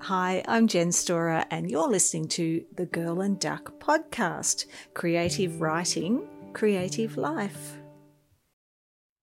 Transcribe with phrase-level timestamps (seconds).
[0.00, 6.22] Hi, I'm Jen Storer, and you're listening to the Girl and Duck podcast Creative Writing,
[6.52, 7.76] Creative Life.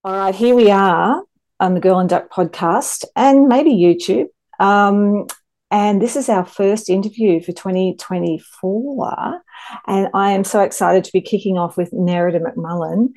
[0.03, 1.23] All right, here we are
[1.61, 4.27] on the Girl and Duck podcast and maybe YouTube.
[4.59, 5.27] Um,
[5.71, 9.41] and this is our first interview for 2024.
[9.87, 13.13] And I am so excited to be kicking off with Neridah McMullin,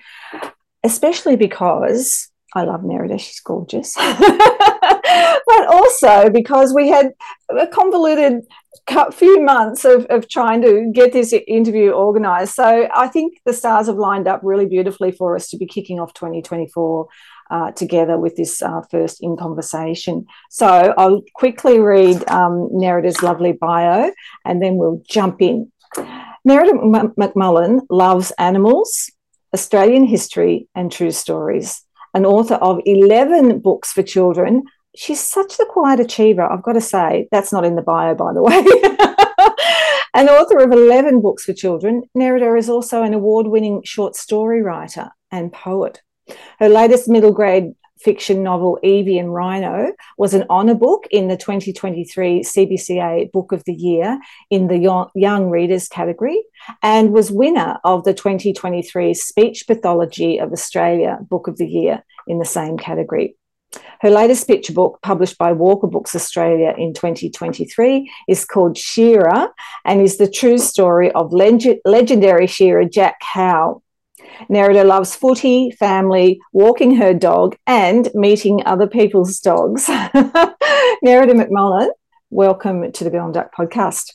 [0.84, 3.96] especially because I love Neridah, she's gorgeous.
[5.46, 7.12] but also because we had
[7.50, 8.43] a convoluted
[9.12, 12.54] few months of, of trying to get this interview organized.
[12.54, 16.00] So I think the stars have lined up really beautifully for us to be kicking
[16.00, 17.07] off 2024
[17.50, 20.26] uh, together with this uh, first in conversation.
[20.50, 22.68] So I'll quickly read um,
[23.22, 24.12] lovely bio
[24.45, 25.70] and then we'll jump in.
[26.46, 29.11] Neridah McMullin loves animals,
[29.54, 31.82] Australian history, and true stories.
[32.14, 34.64] An author of 11 books for children,
[34.98, 36.42] she's such the quiet achiever.
[36.42, 38.56] I've got to say, that's not in the bio, by the way.
[40.14, 44.61] an author of 11 books for children, Neridah is also an award winning short story
[44.61, 46.03] writer and poet.
[46.58, 51.36] Her latest middle grade fiction novel, Evie and Rhino, was an honour book in the
[51.36, 54.19] 2023 CBCA Book of the Year
[54.51, 56.42] in the Young Readers category
[56.83, 62.39] and was winner of the 2023 Speech Pathology of Australia Book of the Year in
[62.39, 63.36] the same category.
[64.01, 69.49] Her latest picture book, published by Walker Books Australia in 2023, is called Shearer
[69.85, 73.83] and is the true story of leg- legendary shearer Jack Howe,
[74.49, 79.87] Neridah loves footy, family, walking her dog, and meeting other people's dogs.
[79.87, 80.53] Neridah
[81.05, 81.89] McMullin,
[82.31, 84.15] welcome to the Girl and Duck podcast.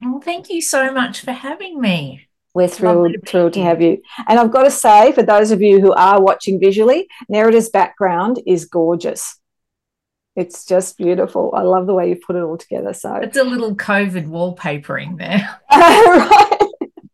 [0.00, 2.28] Well, thank you so much for having me.
[2.54, 4.02] We're thrilled, to thrilled to have you.
[4.28, 8.40] And I've got to say, for those of you who are watching visually, Neridah's background
[8.46, 9.38] is gorgeous.
[10.36, 11.52] It's just beautiful.
[11.54, 12.92] I love the way you put it all together.
[12.94, 15.56] So it's a little COVID wallpapering there.
[15.70, 16.58] right.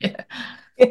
[0.01, 0.23] Yeah.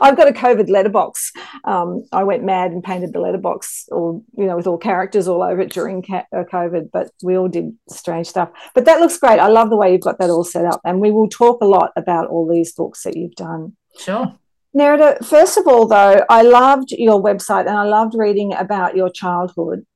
[0.00, 1.32] I've got a COVID letterbox.
[1.64, 5.42] Um, I went mad and painted the letterbox, all you know, with all characters all
[5.42, 6.90] over it during ca- uh, COVID.
[6.92, 8.50] But we all did strange stuff.
[8.74, 9.38] But that looks great.
[9.38, 11.66] I love the way you've got that all set up, and we will talk a
[11.66, 13.76] lot about all these books that you've done.
[13.98, 14.34] Sure.
[14.76, 19.10] Neridah, first of all, though, I loved your website and I loved reading about your
[19.10, 19.86] childhood.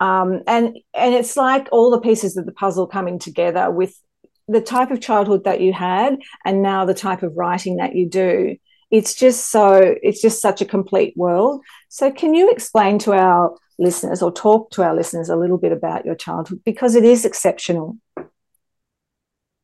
[0.00, 4.00] Um, and and it's like all the pieces of the puzzle coming together with
[4.48, 8.08] the type of childhood that you had and now the type of writing that you
[8.08, 8.56] do
[8.90, 13.56] it's just so it's just such a complete world so can you explain to our
[13.78, 17.24] listeners or talk to our listeners a little bit about your childhood because it is
[17.24, 17.96] exceptional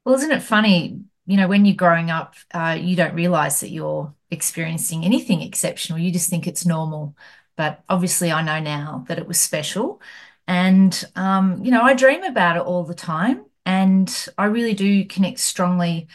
[0.05, 3.71] well isn't it funny you know when you're growing up uh, you don't realize that
[3.71, 7.17] you're experiencing anything exceptional you just think it's normal
[7.57, 10.01] but obviously i know now that it was special
[10.47, 15.05] and um, you know i dream about it all the time and i really do
[15.05, 16.09] connect strongly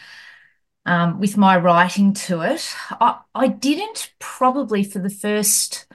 [0.86, 2.72] um, with my writing to it.
[2.92, 5.86] I, I didn't probably for the first,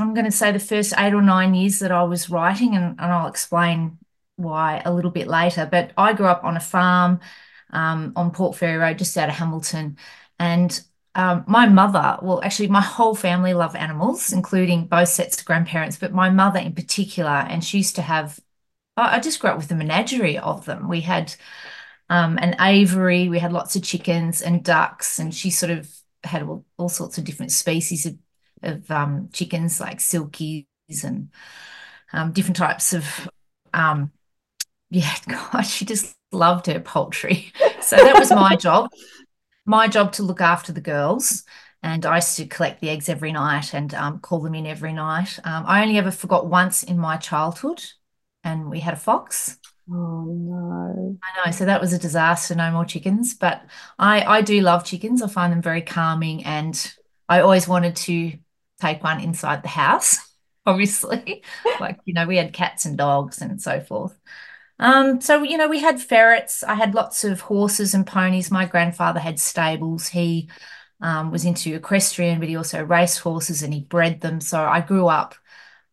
[0.00, 2.98] I'm going to say the first eight or nine years that I was writing, and,
[2.98, 3.98] and I'll explain
[4.36, 5.68] why a little bit later.
[5.70, 7.20] But I grew up on a farm
[7.70, 9.96] um, on Port Fairy Road, just out of Hamilton.
[10.38, 10.80] And
[11.14, 15.96] um, my mother, well, actually, my whole family love animals, including both sets of grandparents,
[15.96, 17.30] but my mother in particular.
[17.30, 18.40] And she used to have,
[18.96, 20.88] I just grew up with a menagerie of them.
[20.88, 21.34] We had
[22.08, 23.28] um, an aviary.
[23.28, 25.88] We had lots of chickens and ducks, and she sort of
[26.22, 28.18] had all, all sorts of different species of,
[28.62, 30.66] of um, chickens, like silkies
[31.02, 31.30] and
[32.12, 33.28] um, different types of.
[34.94, 37.52] Yeah, God, she just loved her poultry.
[37.80, 38.88] So that was my job.
[39.66, 41.44] My job to look after the girls.
[41.82, 44.94] And I used to collect the eggs every night and um, call them in every
[44.94, 45.38] night.
[45.44, 47.84] Um, I only ever forgot once in my childhood,
[48.42, 49.58] and we had a fox.
[49.90, 51.18] Oh no.
[51.22, 51.52] I know.
[51.52, 52.54] So that was a disaster.
[52.54, 53.34] No more chickens.
[53.34, 53.62] But
[53.98, 55.20] I, I do love chickens.
[55.20, 56.42] I find them very calming.
[56.44, 56.74] And
[57.28, 58.32] I always wanted to
[58.80, 60.16] take one inside the house,
[60.64, 61.42] obviously.
[61.80, 64.18] like, you know, we had cats and dogs and so forth.
[64.78, 66.62] Um, so, you know, we had ferrets.
[66.62, 68.50] I had lots of horses and ponies.
[68.50, 70.08] My grandfather had stables.
[70.08, 70.50] He
[71.00, 74.40] um, was into equestrian, but he also raced horses and he bred them.
[74.40, 75.34] So I grew up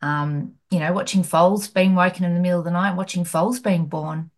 [0.02, 3.60] um, you know, watching foals being woken in the middle of the night, watching foals
[3.60, 4.32] being born.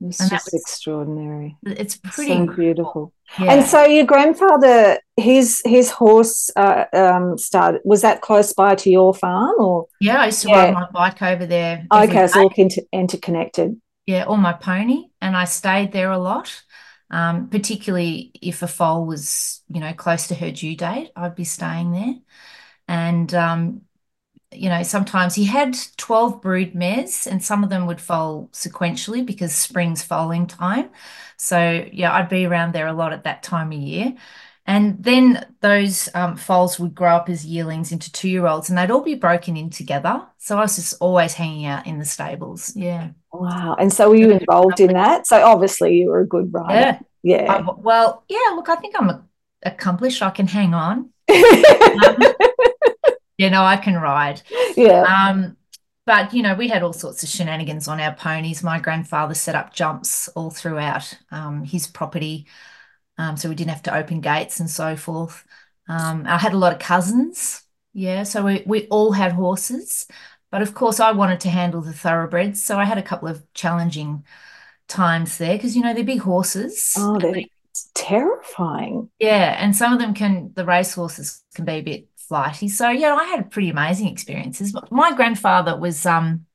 [0.00, 1.56] It's and just was, extraordinary.
[1.64, 3.12] It's pretty so beautiful.
[3.38, 3.52] Yeah.
[3.52, 7.80] And so your grandfather, his his horse uh, um, started.
[7.84, 9.86] Was that close by to your farm, or?
[10.00, 10.64] Yeah, I used to yeah.
[10.66, 11.86] ride my bike over there.
[11.92, 13.80] Okay, it's all inter- interconnected.
[14.06, 16.62] Yeah, or my pony, and I stayed there a lot.
[17.10, 21.44] Um, particularly if a foal was, you know, close to her due date, I'd be
[21.44, 22.14] staying there.
[22.88, 23.82] And um,
[24.54, 29.24] you know, sometimes he had 12 brood mares and some of them would foal sequentially
[29.24, 30.90] because spring's foaling time.
[31.36, 34.14] So, yeah, I'd be around there a lot at that time of year.
[34.66, 38.78] And then those um, foals would grow up as yearlings into two year olds and
[38.78, 40.22] they'd all be broken in together.
[40.38, 42.74] So I was just always hanging out in the stables.
[42.74, 43.10] Yeah.
[43.30, 43.76] Wow.
[43.78, 45.26] And so were you involved in that?
[45.26, 46.74] So obviously you were a good rider.
[46.74, 46.98] Yeah.
[47.22, 47.52] Yeah.
[47.52, 49.28] I- well, yeah, look, I think I'm
[49.62, 50.22] accomplished.
[50.22, 51.10] I can hang on.
[51.28, 52.22] Um,
[53.38, 54.42] you know, I can ride.
[54.76, 55.02] yeah.
[55.02, 55.56] Um,
[56.06, 58.62] but you know, we had all sorts of shenanigans on our ponies.
[58.62, 62.46] My grandfather set up jumps all throughout um, his property,
[63.18, 65.44] um, so we didn't have to open gates and so forth.
[65.88, 67.62] Um, I had a lot of cousins,
[67.92, 70.06] yeah, so we we all had horses,
[70.50, 73.44] but of course, I wanted to handle the thoroughbreds, so I had a couple of
[73.54, 74.24] challenging
[74.88, 76.96] times there because you know they're big horses.
[76.96, 77.44] Oh, they're
[77.94, 79.10] terrifying.
[79.18, 82.68] Yeah, and some of them can, the race horses can be a bit flighty.
[82.68, 84.72] So yeah, I had pretty amazing experiences.
[84.72, 86.46] But my grandfather was um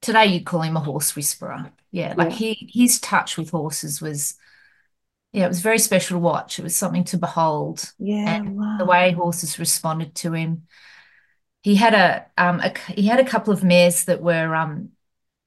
[0.00, 1.72] today you'd call him a horse whisperer.
[1.90, 2.32] Yeah, like Yeah.
[2.32, 4.34] he his touch with horses was
[5.36, 6.58] yeah, it was very special to watch.
[6.58, 7.92] It was something to behold.
[7.98, 8.36] Yeah.
[8.36, 8.76] And wow.
[8.78, 10.62] the way horses responded to him.
[11.62, 14.92] He had a um a, he had a couple of mares that were um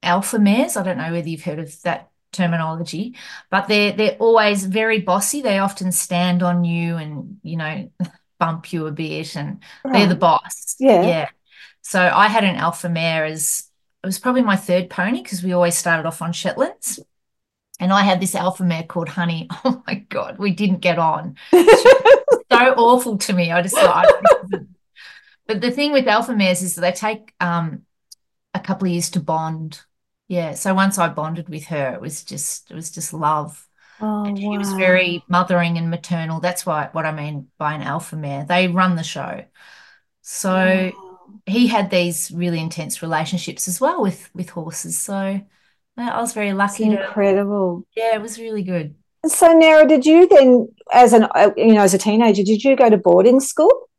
[0.04, 0.78] alpha mares.
[0.78, 3.16] I don't know whether you've heard of that terminology,
[3.50, 5.42] but they're they're always very bossy.
[5.42, 7.92] They often stand on you and you know
[8.40, 10.76] bump you a bit, and they're the boss.
[10.80, 11.02] Yeah.
[11.02, 11.30] Yeah.
[11.82, 13.68] So I had an alpha mare as
[14.04, 17.00] it was probably my third pony because we always started off on Shetlands.
[17.80, 19.48] And I had this alpha mare called Honey.
[19.66, 21.36] Oh my God, we didn't get on.
[22.52, 23.52] So awful to me.
[23.52, 24.14] I just thought,
[25.48, 27.84] but the thing with alpha mares is that they take um,
[28.54, 29.82] a couple of years to bond.
[30.28, 30.54] Yeah.
[30.56, 33.68] So once I bonded with her, it was just it was just love.
[34.00, 36.40] Oh, And she was very mothering and maternal.
[36.42, 38.46] That's why what I mean by an alpha mare.
[38.46, 39.46] They run the show.
[40.22, 41.42] So Wow.
[41.46, 45.00] he had these really intense relationships as well with with horses.
[45.00, 45.42] So
[45.98, 47.86] I was very It's lucky to, incredible.
[47.96, 48.96] yeah, it was really good.
[49.26, 52.76] So, Nara, did you then, as an uh, you know, as a teenager, did you
[52.76, 53.90] go to boarding school?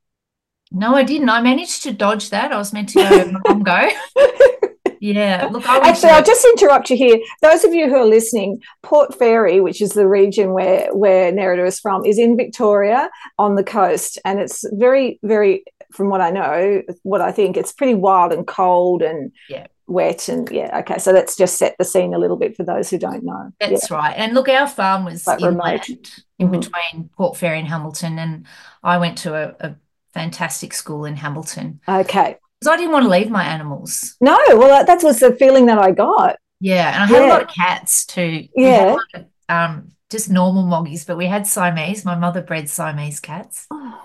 [0.73, 1.29] No, I didn't.
[1.29, 2.53] I managed to dodge that.
[2.53, 3.91] I was meant to go to Mongo.
[5.01, 7.19] Yeah, look, I Actually, I'll just interrupt you here.
[7.43, 11.67] Those of you who are listening, Port Fairy, which is the region where where Neridah
[11.67, 16.31] is from, is in Victoria on the coast, and it's very, very, from what I
[16.31, 19.67] know, what I think, it's pretty wild and cold and Yeah.
[19.87, 20.79] wet and yeah.
[20.81, 23.51] Okay, so let's just set the scene a little bit for those who don't know.
[23.61, 24.15] Yeah, That's right.
[24.17, 25.89] And look, our farm was Quite remote.
[25.89, 26.61] inland in Mhm.
[26.61, 28.47] between Port Fairy and Hamilton, and
[28.85, 29.75] I went to a, a
[30.13, 32.37] fantastic school in Hamilton okay.
[32.61, 34.17] Because I didn't want to leave my animals.
[34.21, 36.37] No, well, that, that was the feeling that I got.
[36.61, 38.47] Yeah, and I had a lot of cats too.
[38.55, 38.97] Yeah.
[39.15, 42.05] of, um, just normal moggies, but we had Siamese.
[42.05, 43.67] My mother bred Siamese cats.
[43.71, 43.99] Oh,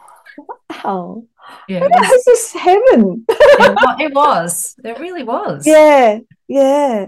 [0.86, 1.24] wow.
[1.68, 3.26] Yeah, it was, was just heaven.
[3.28, 4.76] it it was.
[4.84, 5.68] It really was.
[5.68, 7.08] Yeah, yeah,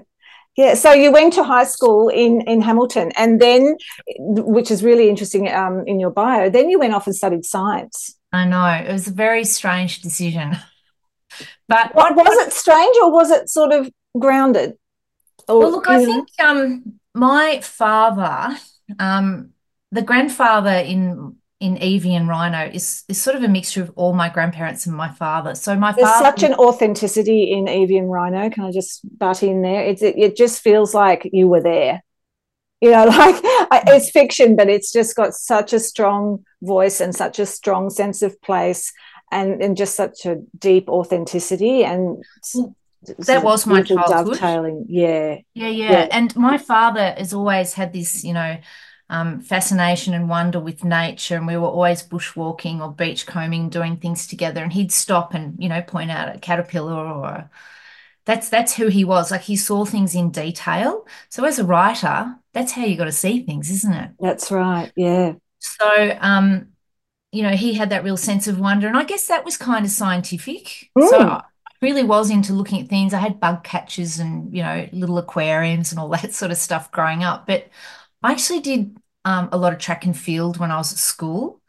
[0.57, 0.73] yeah.
[0.73, 3.77] So you went to high school in in Hamilton, and then,
[4.17, 6.49] which is really interesting um, in your bio.
[6.49, 8.17] Then you went off and studied science.
[8.33, 8.65] I know.
[8.65, 10.57] It was a very strange decision.
[11.67, 14.73] But What was it strange, or was it sort of grounded?
[15.47, 16.05] Or, Well, look, I know?
[16.05, 18.57] think um, my father,
[18.99, 19.51] um,
[19.91, 24.13] the grandfather in in Evie and Rhino is is sort of a mixture of all
[24.13, 25.55] my grandparents and my father.
[25.55, 28.49] So my there's father, such an authenticity in Evie and Rhino.
[28.49, 29.83] Can I just butt in there?
[29.83, 32.03] It's it, it just feels like you were there.
[32.81, 37.15] You know, like I- it's fiction, but it's just got such a strong voice and
[37.15, 38.93] such a strong sense of place,
[39.31, 42.23] and and just such a deep authenticity and
[43.19, 44.39] that was my childhood.
[44.39, 44.85] dovetailing.
[44.89, 45.91] Yeah, Yeah, yeah.
[45.91, 46.07] Yeah.
[46.11, 48.57] And my father has always had this, you know,
[49.09, 51.35] um, fascination and wonder with nature.
[51.37, 54.61] And we were always bushwalking or beachcombing, doing things together.
[54.63, 57.49] And he'd stop and, you know, point out a caterpillar or a,
[58.25, 59.31] that's that's who he was.
[59.31, 61.07] Like he saw things in detail.
[61.29, 64.11] So as a writer, that's how you got to see things, isn't it?
[64.19, 64.91] that's right.
[64.95, 66.69] Yeah, So, um,
[67.31, 68.87] you know, he had that real sense of wonder.
[68.87, 70.91] And I guess that was kind of scientific.
[70.99, 71.29] So Mm.
[71.29, 71.43] I
[71.81, 73.13] really was into looking at things.
[73.13, 76.91] I had bug catchers and, you know, little aquariums and all that sort of stuff
[76.91, 77.45] growing up.
[77.47, 77.69] But
[78.23, 81.61] I actually did um, a lot of track and field when I was at school.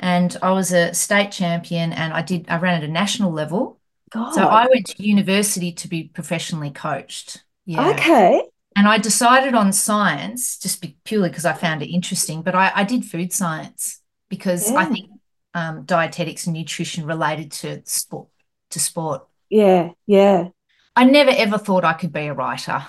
[0.00, 3.80] And I was a state champion and I did, I ran at a national level.
[4.28, 7.44] So I went to university to be professionally coached.
[7.66, 8.00] Yeah.
[8.00, 8.42] Okay.
[8.76, 12.42] And I decided on science just purely because I found it interesting.
[12.42, 14.00] But I, I did food science
[14.34, 15.10] because I think
[15.54, 18.28] um, dietetics and nutrition related to sport
[18.70, 19.26] to sport.
[19.50, 20.48] Yeah, yeah.
[20.96, 22.84] I never ever thought I could be a writer.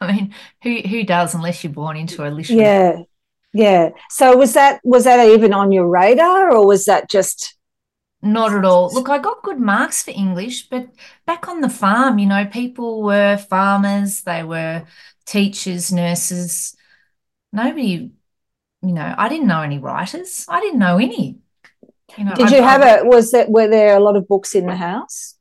[0.00, 3.02] I mean, who who does unless you're born into a literary Yeah,
[3.52, 3.90] yeah.
[4.10, 7.56] So was that was that even on your radar, or was that just
[8.22, 8.92] Not at all.
[8.94, 10.88] Look, I got good marks for English, but
[11.26, 14.84] back on the farm, you know, people were farmers, they were
[15.26, 16.76] teachers, nurses.
[17.52, 18.12] Nobody,
[18.82, 20.44] you know, I didn't know any writers.
[20.48, 21.38] I didn't know any.
[22.18, 24.54] You know, Did you I, have a was that were there a lot of books
[24.54, 25.36] in the house?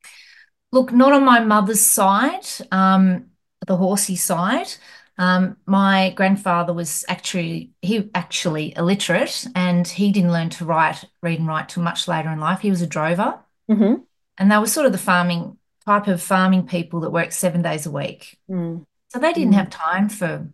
[0.72, 3.26] Look, not on my mother's side, um,
[3.68, 4.74] the horsey side.
[5.18, 11.40] Um, my grandfather was actually he actually illiterate, and he didn't learn to write, read
[11.40, 12.62] and write till much later in life.
[12.62, 14.02] He was a drover, mm-hmm.
[14.38, 17.86] and they were sort of the farming type of farming people that worked seven days
[17.86, 18.38] a week.
[18.50, 18.86] Mm.
[19.10, 19.58] So they didn't mm.
[19.58, 20.48] have time for.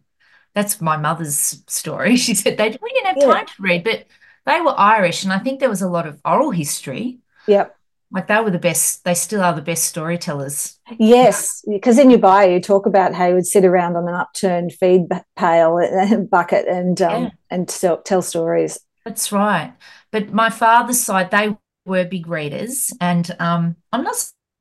[0.58, 2.18] That's my mother's story.
[2.26, 3.32] She said they we didn't have yeah.
[3.32, 4.08] time to read, but
[4.48, 7.20] they were Irish, and I think there was a lot of oral history.
[7.46, 7.76] Yep.
[8.10, 10.80] Like they were the best, they still are the best storytellers.
[10.98, 14.16] Yes, because in your bio you talk about how you would sit around on an
[14.16, 15.04] upturned feed
[15.36, 17.30] pail and bucket and um, yeah.
[17.52, 18.80] and tell, tell stories.
[19.06, 19.76] That's right.
[20.12, 24.16] But my father's side, they were big readers, and um, I'm not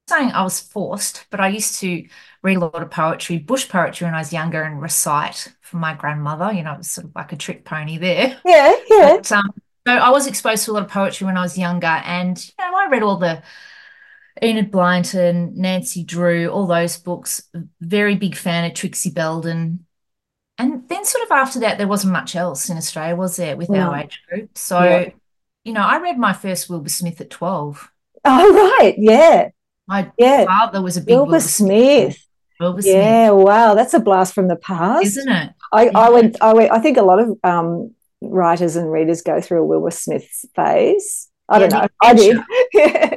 [0.08, 2.06] saying I was forced, but I used to
[2.46, 5.94] read a lot of poetry, bush poetry when I was younger, and recite for my
[5.94, 6.52] grandmother.
[6.52, 8.38] You know, it was sort of like a trick pony there.
[8.44, 9.16] Yeah, yeah.
[9.16, 9.52] But, um,
[9.86, 12.52] so I was exposed to a lot of poetry when I was younger, and you
[12.58, 13.42] know, I read all the
[14.42, 17.42] Enid Blyton, Nancy Drew, all those books.
[17.80, 19.84] Very big fan of Trixie Belden.
[20.58, 23.68] And then, sort of after that, there wasn't much else in Australia, was there, with
[23.68, 23.90] no.
[23.90, 24.56] our age group?
[24.56, 25.10] So, yeah.
[25.64, 27.90] you know, I read my first Wilbur Smith at 12.
[28.24, 28.94] Oh, right.
[28.96, 29.50] Yeah.
[29.86, 30.44] My yeah.
[30.46, 32.14] father was a big Wilbur, Wilbur Smith.
[32.14, 32.26] Smith.
[32.60, 35.52] Yeah, wow, that's a blast from the past, isn't it?
[35.72, 35.90] I, yeah.
[35.94, 36.72] I went, I went.
[36.72, 41.28] I think a lot of um, writers and readers go through a Wilbur Smith phase.
[41.48, 41.88] I yeah, don't know.
[42.02, 42.38] I did.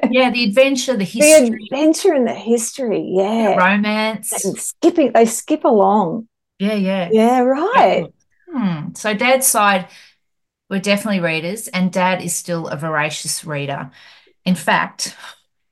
[0.12, 1.50] yeah, the adventure, the history.
[1.50, 3.14] The adventure and the history.
[3.16, 3.54] Yeah.
[3.54, 4.46] The romance.
[4.46, 6.28] And skipping, they skip along.
[6.60, 7.10] Yeah, yeah.
[7.12, 8.06] Yeah, right.
[8.52, 8.94] Hmm.
[8.94, 9.88] So dad's side,
[10.70, 13.90] we're definitely readers, and dad is still a voracious reader.
[14.46, 15.16] In fact,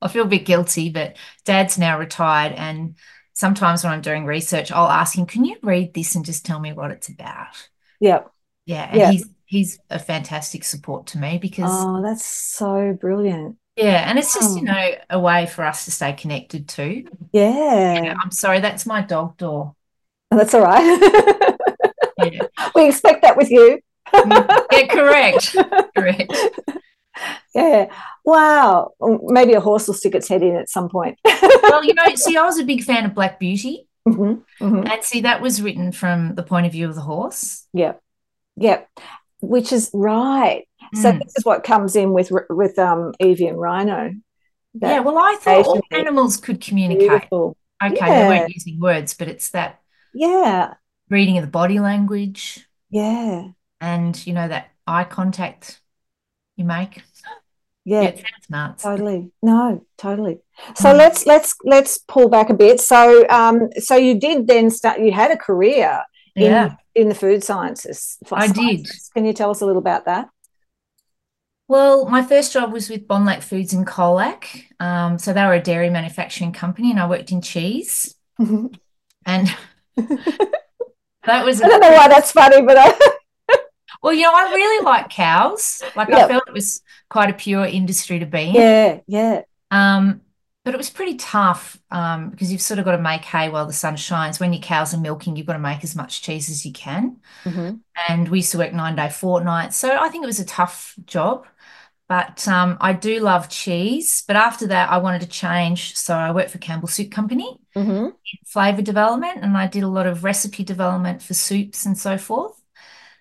[0.01, 2.95] I feel a bit guilty, but dad's now retired and
[3.37, 6.59] sometimes when I'm doing research, I'll ask him, Can you read this and just tell
[6.59, 7.69] me what it's about?
[7.99, 8.31] Yep.
[8.65, 9.11] Yeah, and yeah.
[9.11, 13.57] he's he's a fantastic support to me because oh, that's so brilliant.
[13.75, 14.55] Yeah, and it's just oh.
[14.57, 17.05] you know a way for us to stay connected too.
[17.31, 18.01] Yeah.
[18.01, 19.75] yeah I'm sorry, that's my dog door.
[20.31, 21.47] Oh, that's all right.
[22.23, 22.41] yeah.
[22.75, 23.79] We expect that with you.
[24.13, 25.55] Mm, yeah, correct.
[25.95, 26.33] correct.
[27.55, 27.87] Yeah.
[28.23, 28.91] Wow.
[28.99, 31.17] Maybe a horse will stick its head in at some point.
[31.63, 33.87] well, you know, see, I was a big fan of Black Beauty.
[34.07, 34.87] Mm-hmm, mm-hmm.
[34.87, 37.65] And see, that was written from the point of view of the horse.
[37.73, 37.93] Yeah.
[38.57, 38.89] Yep.
[39.41, 40.67] Which is right.
[40.95, 41.01] Mm.
[41.01, 44.13] So this is what comes in with with um Evie and Rhino.
[44.81, 47.09] Yeah, well, I thought all animals could communicate.
[47.09, 47.57] Beautiful.
[47.83, 48.23] Okay, yeah.
[48.23, 49.79] they weren't using words, but it's that
[50.13, 50.73] yeah
[51.09, 52.67] reading of the body language.
[52.89, 53.49] Yeah,
[53.81, 55.79] and you know that eye contact
[56.57, 57.01] you make.
[57.85, 58.83] Yeah, yeah it sounds nuts.
[58.83, 59.31] Totally.
[59.41, 60.39] No, totally.
[60.75, 60.97] So mm.
[60.97, 62.81] let's let's let's pull back a bit.
[62.81, 66.03] So um so you did then start you had a career
[66.35, 68.17] yeah in the food sciences.
[68.31, 68.87] I did.
[69.13, 70.29] Can you tell us a little about that?
[71.69, 74.65] Well, my first job was with Bonlac Foods in Colac.
[74.79, 78.15] Um, so they were a dairy manufacturing company, and I worked in cheese.
[78.39, 78.67] Mm-hmm.
[79.25, 79.47] And
[81.25, 81.61] that was.
[81.61, 83.16] I don't know why that's funny, but I.
[84.07, 85.83] well, you know, I really like cows.
[85.93, 86.19] Like yep.
[86.19, 88.55] I felt it was quite a pure industry to be in.
[88.55, 89.41] Yeah, yeah.
[89.69, 90.21] Um,
[90.63, 93.65] but it was pretty tough um, because you've sort of got to make hay while
[93.65, 94.39] the sun shines.
[94.39, 97.17] When your cows are milking, you've got to make as much cheese as you can.
[97.43, 97.75] Mm-hmm.
[98.07, 99.75] And we used to work nine day fortnights.
[99.75, 101.45] So I think it was a tough job.
[102.07, 104.23] But um, I do love cheese.
[104.25, 105.97] But after that, I wanted to change.
[105.97, 108.11] So I worked for Campbell Soup Company mm-hmm.
[108.45, 112.61] flavor development, and I did a lot of recipe development for soups and so forth.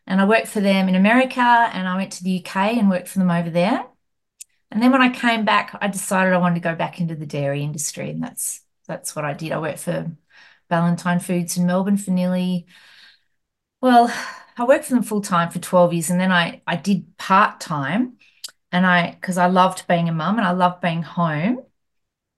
[0.07, 3.09] And I worked for them in America, and I went to the UK and worked
[3.09, 3.87] for them over there.
[4.71, 7.27] And then when I came back, I decided I wanted to go back into the
[7.27, 9.53] dairy industry, and that's that's what I did.
[9.53, 10.11] I worked for
[10.69, 12.67] Ballantyne Foods in Melbourne for nearly,
[13.81, 14.13] well,
[14.57, 17.61] I worked for them full time for 12 years, and then I I did part
[17.61, 18.17] time,
[18.73, 21.63] and I because I loved being a mum and I loved being home,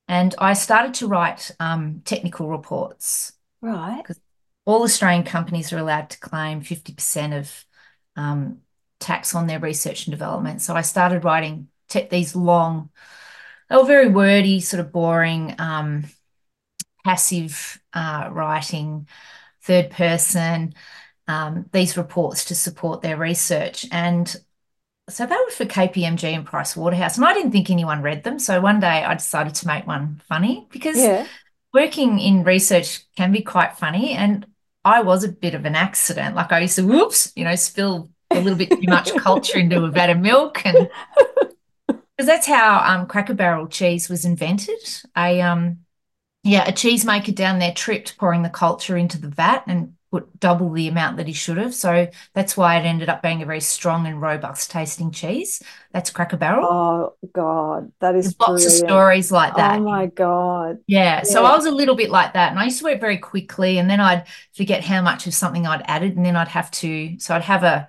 [0.08, 3.32] and I started to write um, technical reports.
[3.60, 3.98] Right.
[3.98, 4.20] Because
[4.68, 7.64] all Australian companies are allowed to claim 50% of
[8.16, 8.58] um,
[9.00, 10.60] tax on their research and development.
[10.60, 11.68] So I started writing
[12.10, 12.90] these long,
[13.70, 16.04] they were very wordy, sort of boring, um,
[17.02, 19.08] passive uh, writing,
[19.62, 20.74] third person,
[21.28, 23.86] um, these reports to support their research.
[23.90, 24.36] And
[25.08, 27.16] so they were for KPMG and Price Waterhouse.
[27.16, 28.38] And I didn't think anyone read them.
[28.38, 31.26] So one day I decided to make one funny because yeah.
[31.72, 34.12] working in research can be quite funny.
[34.12, 34.46] And
[34.84, 36.34] I was a bit of an accident.
[36.34, 39.84] Like I used to, whoops, you know, spill a little bit too much culture into
[39.84, 40.88] a vat of milk and
[42.18, 44.74] Because that's how um, Cracker Barrel cheese was invented.
[45.16, 45.78] A um,
[46.42, 50.70] yeah, a cheesemaker down there tripped pouring the culture into the vat and put double
[50.70, 51.74] the amount that he should have.
[51.74, 55.62] So that's why it ended up being a very strong and robust tasting cheese.
[55.92, 56.64] That's Cracker Barrel.
[56.70, 59.80] Oh God, that is There's lots of stories like that.
[59.80, 60.78] Oh my God.
[60.86, 63.18] Yeah, so I was a little bit like that, and I used to work very
[63.18, 66.70] quickly, and then I'd forget how much of something I'd added, and then I'd have
[66.72, 67.88] to, so I'd have a,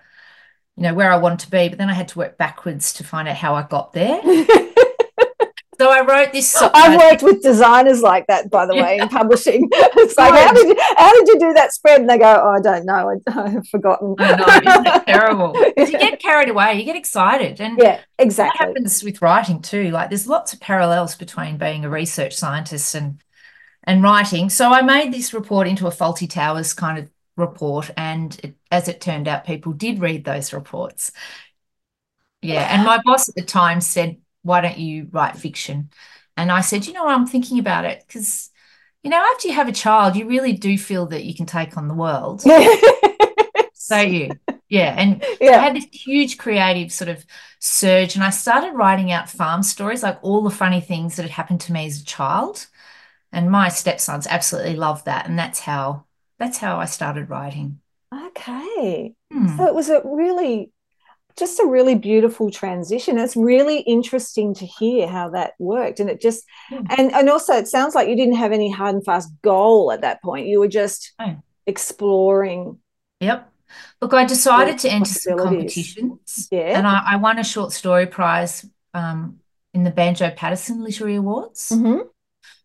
[0.76, 3.04] you know, where I wanted to be, but then I had to work backwards to
[3.04, 4.22] find out how I got there.
[5.80, 6.58] So I wrote this.
[6.62, 9.70] I've worked with designers like that, by the way, in publishing.
[9.72, 12.02] It's like, how did you, how did you do that spread?
[12.02, 13.10] And they go, oh, I don't know.
[13.10, 14.14] I, I've forgotten.
[14.20, 15.54] I know, terrible?
[15.78, 18.68] you get carried away, you get excited, and yeah, that exactly.
[18.68, 19.90] happens with writing too.
[19.92, 23.22] Like there's lots of parallels between being a research scientist and
[23.86, 24.50] and writing.
[24.50, 28.90] So I made this report into a Fawlty Towers kind of report, and it, as
[28.90, 31.14] it turned out, people did read those reports.
[32.42, 35.90] Yeah, and my boss at the time said, "Why don't you write fiction?"
[36.38, 38.50] And I said, "You know, I'm thinking about it because."
[39.02, 41.78] You know, after you have a child, you really do feel that you can take
[41.78, 42.44] on the world,
[43.90, 44.32] don't you?
[44.68, 47.26] Yeah, and I had this huge creative sort of
[47.60, 51.32] surge, and I started writing out farm stories, like all the funny things that had
[51.32, 52.68] happened to me as a child.
[53.32, 56.06] And my stepsons absolutely loved that, and that's how
[56.38, 57.80] that's how I started writing.
[58.14, 59.14] Okay.
[59.32, 59.58] Hmm.
[59.58, 60.72] So it was a really,
[61.38, 63.18] just a really beautiful transition.
[63.18, 66.00] It's really interesting to hear how that worked.
[66.00, 66.82] And it just, Yeah.
[66.98, 70.02] and, and also it sounds like you didn't have any hard and fast goal at
[70.02, 70.48] that point.
[70.48, 71.42] You were just No.
[71.66, 72.80] exploring.
[73.22, 73.52] Yep.
[74.02, 76.78] Look, I decided to enter some competitions, Yeah.
[76.78, 79.40] and I, I won a short story prize um,
[79.74, 81.70] in the Banjo Paterson Literary Awards.
[81.70, 82.08] Mhm.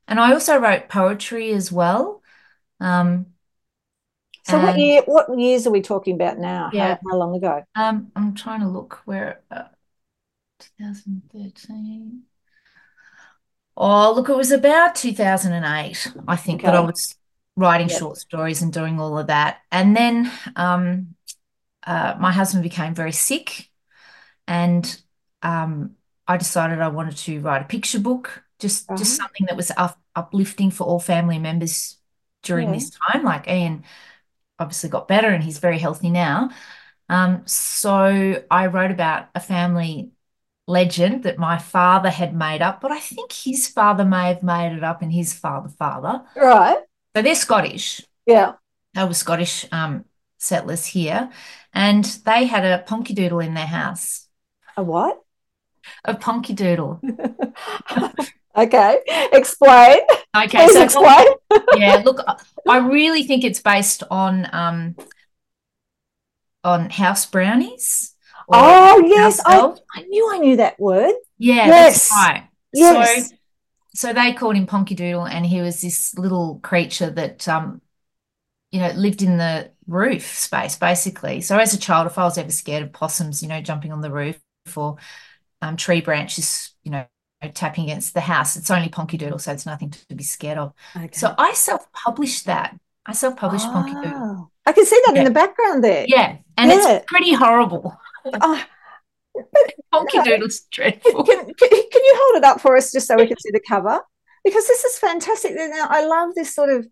[0.08, 2.22] And I also wrote poetry as well.
[2.80, 3.26] Um,
[4.44, 6.72] So what year, what years are we talking about now?
[6.78, 6.98] How, Yeah.
[7.10, 7.64] how long ago?
[7.76, 9.64] Um, I'm trying to look where uh,
[10.60, 12.24] 2013.
[13.76, 17.16] Oh, look, it was about 2008, I think, that I was
[17.56, 17.88] writing Yep.
[17.88, 19.60] short stories and doing all of that.
[19.72, 21.14] And then um,
[21.86, 23.70] uh, my husband became very sick,
[24.48, 25.00] and
[25.42, 25.96] um,
[26.28, 30.00] I decided I wanted to write a picture book, just just something that was up,
[30.16, 31.98] uplifting for all family members
[32.42, 32.72] during Yeah.
[32.72, 33.24] this time.
[33.24, 33.84] Like Ian
[34.58, 36.50] obviously got better and he's very healthy now.
[37.08, 40.10] Um, so I wrote about a family
[40.66, 44.74] legend that my father had made up, but I think his father may have made
[44.74, 46.22] it up and his father father.
[46.36, 46.78] Right.
[47.14, 48.00] So they're Scottish.
[48.26, 48.54] Yeah.
[48.94, 50.04] They were Scottish um,
[50.38, 51.30] settlers here,
[51.72, 54.28] and they had a ponky doodle in their house.
[54.76, 55.20] A what?
[56.04, 57.00] A ponky doodle.
[58.56, 58.98] Okay.
[59.32, 59.98] Explain.
[60.36, 61.26] Okay, Please so explain.
[61.76, 62.20] yeah, look,
[62.68, 64.96] I really think it's based on um
[66.62, 68.14] on house brownies
[68.52, 69.40] Oh, yes.
[69.44, 69.72] I.
[69.94, 71.14] I knew I knew that word.
[71.38, 72.08] Yeah, Yes.
[72.08, 72.48] that's right.
[72.72, 73.30] Yes.
[73.30, 73.36] So,
[73.94, 77.80] so they called him Ponky Doodle, and he was this little creature that, um,
[78.70, 81.40] you know, lived in the roof space, basically.
[81.40, 84.00] So as a child, if I was ever scared of possums, you know, jumping on
[84.00, 84.38] the roof
[84.76, 84.96] or
[85.62, 87.06] um, tree branches, you know,
[87.48, 90.72] tapping against the house, it's only Ponky Doodle, so it's nothing to be scared of.
[90.96, 91.08] Okay.
[91.12, 92.78] So I self-published that.
[93.06, 94.12] I self-published Ponky Doodle.
[94.14, 96.04] Oh, I can see that in the background there.
[96.08, 96.92] Yeah, and Yeah.
[96.96, 97.96] it's pretty horrible.
[98.26, 98.62] Oh,
[99.92, 100.24] Ponky.
[100.24, 101.24] Doodle's can, dreadful.
[101.24, 104.00] can, can you hold it up for us just so we can see the cover?
[104.44, 105.52] Because this is fantastic.
[105.58, 106.86] I love this sort of,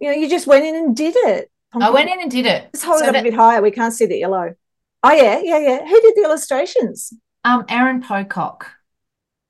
[0.00, 1.50] you know, you just went in and did it.
[1.72, 2.68] I went in and did it.
[2.72, 3.62] Just hold So it up that- a bit higher.
[3.62, 4.54] We can't see the yellow.
[5.02, 5.86] Oh, yeah, yeah, yeah.
[5.86, 7.12] Who did the illustrations?
[7.44, 8.72] Um, Aaron Pocock.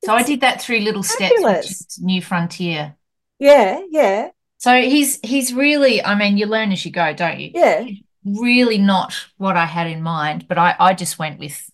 [0.04, 1.70] So I did that through Little Steps, fabulous.
[1.82, 2.96] is New Frontier.
[3.38, 7.50] Yeah, yeah, So he's he's really, I mean, you learn as you go, don't you?
[7.54, 7.86] yeah.
[8.24, 11.70] Really not what I had in mind, but I, I just went with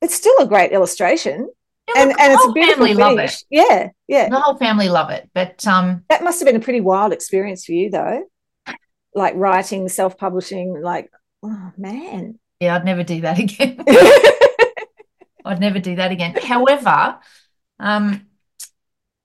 [0.00, 1.48] It's still a great illustration.
[1.88, 3.34] Yeah, And look, and the it's a whole beautiful family love finish.
[3.42, 3.44] it.
[3.50, 4.28] Yeah, yeah.
[4.28, 5.28] The whole family love it.
[5.34, 8.24] But um, That must have been a pretty wild experience for you, though.
[9.14, 11.10] Like writing, self-publishing, like,
[11.42, 12.38] oh man.
[12.60, 13.84] yeah, I'd never do that again.
[15.44, 16.36] I'd never do that again.
[16.40, 17.18] However,
[17.82, 18.26] um,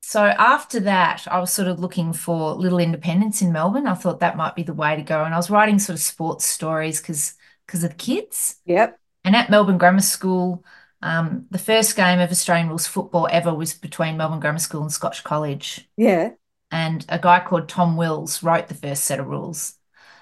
[0.02, 3.88] so after that, I was sort of looking for little independence in Melbourne.
[3.88, 5.24] I thought that might be the way to go.
[5.24, 8.56] And I was writing sort of sports stories because because of the kids.
[8.66, 9.00] Yep.
[9.26, 10.64] And at Melbourne Grammar School,
[11.02, 14.92] um, the first game of Australian rules football ever was between Melbourne Grammar School and
[14.92, 15.88] Scotch College.
[15.98, 16.32] Yeah.
[16.72, 19.76] And a guy called Tom Wills wrote the first set of rules.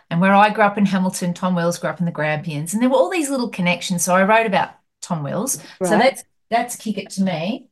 [0.10, 2.74] And where I grew up in Hamilton, Tom Wills grew up in the Grampians.
[2.74, 4.04] And there were all these little connections.
[4.04, 4.72] So I wrote about
[5.02, 5.60] Tom Wills.
[5.84, 7.68] So that's that's Kick It to Me,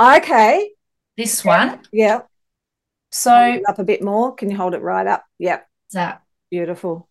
[0.00, 0.70] Okay.
[1.16, 1.80] this one.
[1.92, 2.22] Yeah.
[3.12, 4.34] So up a bit more.
[4.34, 5.24] Can you hold it right up?
[5.38, 5.68] Yep.
[5.92, 7.08] that Beautiful.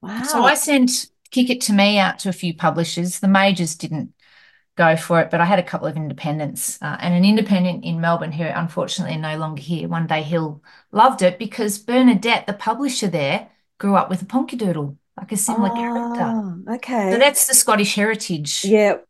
[0.00, 0.22] Wow.
[0.22, 3.18] so I sent Kick It to Me out to a few publishers.
[3.18, 4.12] The majors didn't
[4.76, 8.00] go for it, but I had a couple of independents uh, and an independent in
[8.00, 9.88] Melbourne who unfortunately are no longer here.
[9.88, 14.96] One day Hill loved it because Bernadette, the publisher there, grew up with a Ponkadoodle,
[15.16, 16.72] like a similar oh, character.
[16.74, 17.12] Okay.
[17.12, 18.64] So that's the Scottish heritage.
[18.64, 19.06] Yep.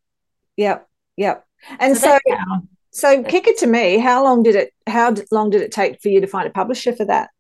[0.57, 0.89] Yep.
[1.17, 1.47] Yep.
[1.79, 3.99] And so, so, so kick it to me.
[3.99, 4.73] How long did it?
[4.87, 7.31] How long did it take for you to find a publisher for that?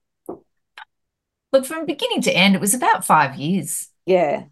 [1.52, 3.88] Look, from beginning to end, it was about five years.
[4.04, 4.44] Yeah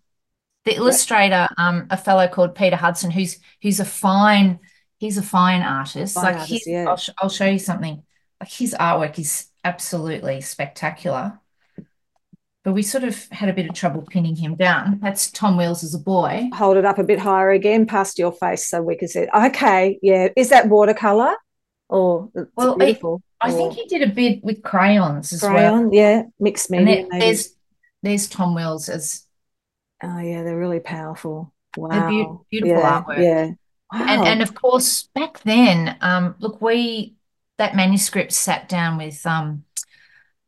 [0.67, 4.59] the illustrator, um, a fellow called Peter Hudson, who's who's a fine,
[4.99, 6.17] he's a fine artist.
[6.17, 6.85] Fine like artist, his, yeah.
[6.89, 8.03] I'll, I'll show you something.
[8.41, 11.41] Like his artwork is absolutely spectacular.
[12.67, 14.99] But we sort of had a bit of trouble pinning him down.
[15.01, 16.51] That's Tom Wills as a boy.
[16.53, 19.29] Hold it up a bit higher again, past your face, so we can see.
[19.33, 20.31] Okay, yeah.
[20.35, 21.37] Is that watercolor
[21.89, 22.77] or well?
[22.77, 23.23] Beautiful.
[23.41, 25.91] I think he did a bit with crayons as crayon, well.
[25.93, 27.07] yeah, mixed media.
[27.09, 27.55] There, there's
[28.03, 29.25] there's Tom Wills as
[30.03, 31.55] Oh yeah, they're really powerful.
[31.77, 33.19] Wow, they're be- beautiful yeah, artwork.
[33.19, 33.47] Yeah,
[33.93, 34.07] wow.
[34.09, 37.15] and and of course back then, um, look, we
[37.59, 39.63] that manuscript sat down with um,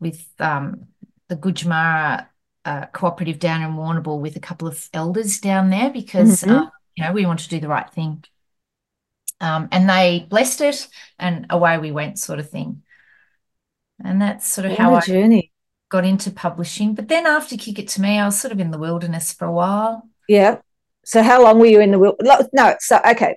[0.00, 0.88] with um,
[1.28, 2.26] the Gunditjmara
[2.64, 6.50] uh, cooperative down in Warrnambool with a couple of elders down there because mm-hmm.
[6.50, 8.24] uh, you know we want to do the right thing.
[9.40, 10.88] Um, and they blessed it,
[11.18, 12.82] and away we went, sort of thing.
[14.04, 15.52] And that's sort of what how I journey
[15.88, 16.94] got into publishing.
[16.94, 19.46] But then after Kick It to Me, I was sort of in the wilderness for
[19.46, 20.08] a while.
[20.28, 20.58] Yeah.
[21.04, 22.48] So how long were you in the wilderness?
[22.52, 22.74] No.
[22.80, 23.36] So, okay.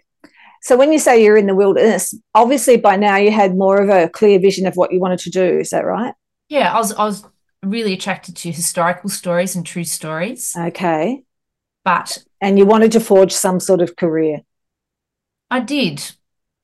[0.62, 3.90] So when you say you're in the wilderness, obviously by now you had more of
[3.90, 5.60] a clear vision of what you wanted to do.
[5.60, 6.14] Is that right?
[6.50, 6.74] Yeah.
[6.74, 7.24] I was, I was
[7.64, 10.56] really attracted to historical stories and true stories.
[10.58, 11.24] Okay.
[11.84, 12.18] But.
[12.40, 14.42] And you wanted to forge some sort of career.
[15.50, 16.00] I did.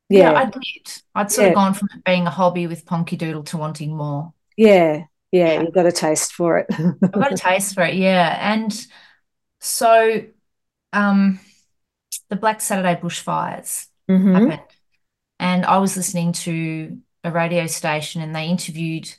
[0.09, 1.01] Yeah, yeah I did.
[1.13, 1.49] I'd sort yeah.
[1.49, 4.33] of gone from being a hobby with Ponkadoodle to wanting more.
[4.55, 5.61] Yeah yeah, yeah.
[5.61, 6.67] you've got a taste for it.
[6.69, 8.37] I've got a taste for it, yeah.
[8.53, 8.87] And
[9.59, 10.23] so
[10.93, 11.39] um
[12.29, 14.33] the Black Saturday bushfires mm-hmm.
[14.33, 14.61] happened.
[15.39, 19.13] And I was listening to a radio station and they interviewed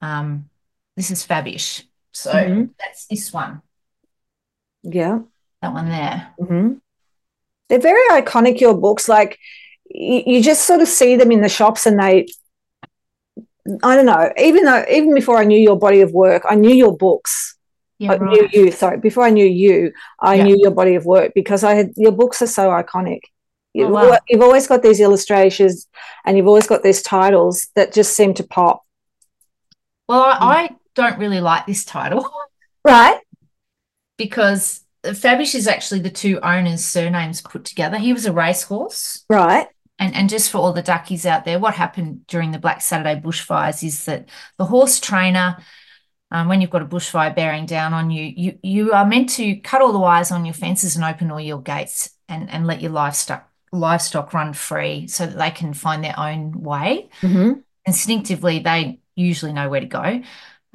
[0.00, 0.48] um
[0.96, 1.84] this is Fabish.
[2.12, 2.64] So mm-hmm.
[2.78, 3.62] that's this one.
[4.82, 5.20] Yeah.
[5.62, 6.28] That one there.
[6.40, 6.74] Mm-hmm.
[7.68, 9.08] They're very iconic, your books.
[9.08, 9.38] Like
[9.90, 12.26] you, you just sort of see them in the shops and they
[13.82, 14.30] I don't know.
[14.38, 17.56] Even though, even before I knew your body of work, I knew your books.
[17.98, 18.30] Yeah, I right.
[18.30, 18.70] knew you.
[18.70, 20.44] Sorry, before I knew you, I yeah.
[20.44, 23.20] knew your body of work because I had your books are so iconic.
[23.72, 24.18] You've, oh, wow.
[24.28, 25.86] you've always got these illustrations,
[26.24, 28.82] and you've always got these titles that just seem to pop.
[30.08, 32.28] Well, I, I don't really like this title,
[32.84, 33.20] right?
[34.16, 37.98] Because Fabish is actually the two owners' surnames put together.
[37.98, 39.68] He was a racehorse, right?
[39.98, 43.18] and, and just for all the duckies out there, what happened during the Black Saturday
[43.18, 44.28] bushfires is that
[44.58, 45.56] the horse trainer,
[46.30, 49.56] um, when you've got a bushfire bearing down on you, you you are meant to
[49.56, 52.82] cut all the wires on your fences and open all your gates and, and let
[52.82, 57.08] your livestock livestock run free so that they can find their own way.
[57.22, 57.60] Mm-hmm.
[57.86, 60.22] Instinctively, they usually know where to go.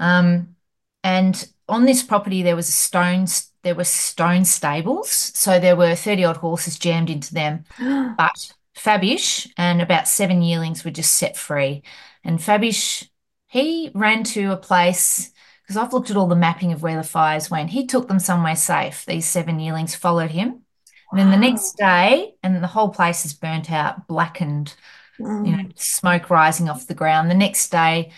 [0.02, 0.56] Um,
[1.04, 3.28] and on this property, there was a stone
[3.64, 7.64] there were stone stables, so there were thirty odd horses jammed into them,
[8.18, 11.84] but Fabish and about seven yearlings were just set free.
[12.24, 13.08] And Fabish,
[13.48, 17.04] he ran to a place because I've looked at all the mapping of where the
[17.04, 17.70] fires went.
[17.70, 19.06] He took them somewhere safe.
[19.06, 20.64] These seven yearlings followed him.
[21.12, 24.74] And then the next day, and the whole place is burnt out, blackened,
[25.20, 25.46] mm.
[25.46, 27.30] you know, smoke rising off the ground.
[27.30, 28.12] The next day,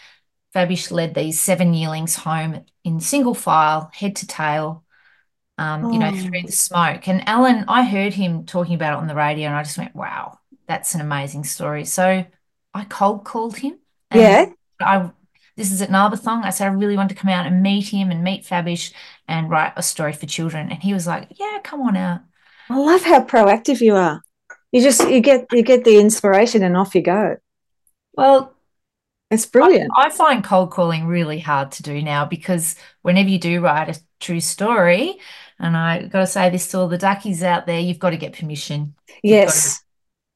[0.56, 4.84] Fabish led these seven yearlings home in single file, head to tail,
[5.58, 5.92] um, oh.
[5.92, 6.46] you know, through oh.
[6.46, 7.08] the smoke.
[7.08, 9.96] And Alan, I heard him talking about it on the radio, and I just went,
[9.96, 11.86] wow, that's an amazing story.
[11.86, 12.26] So
[12.74, 13.80] I cold called him.
[14.13, 14.46] yeah.
[14.80, 15.12] I
[15.56, 16.44] this is at Narbethong.
[16.44, 18.92] I said I really want to come out and meet him and meet Fabish
[19.28, 20.72] and write a story for children.
[20.72, 22.22] And he was like, Yeah, come on out.
[22.70, 24.22] I love how proactive you are.
[24.72, 27.38] You just you get you get the inspiration and off you go.
[28.13, 28.56] Well,
[29.34, 29.91] it's brilliant.
[29.98, 33.89] I, I, find cold calling really hard to do now because whenever you do write
[33.89, 35.17] a true story,
[35.60, 38.17] and I got to say this to all the duckies out there, you've got to
[38.17, 38.96] get permission.
[39.24, 39.82] Yes.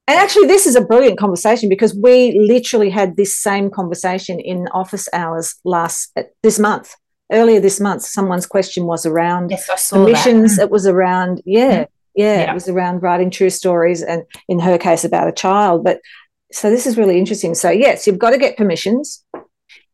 [0.06, 4.66] And actually, this is a brilliant conversation because we literally had this same conversation in
[4.68, 6.94] office hours last uh, this month.
[7.30, 10.56] Earlier this month, someone's question was around yes, I saw permissions.
[10.56, 10.62] That.
[10.62, 11.88] It was around, yeah, mm.
[12.14, 15.84] yeah, yeah, it was around writing true stories, and in her case, about a child.
[15.84, 16.00] But
[16.52, 17.54] so this is really interesting.
[17.54, 19.24] So yes, you've got to get permissions.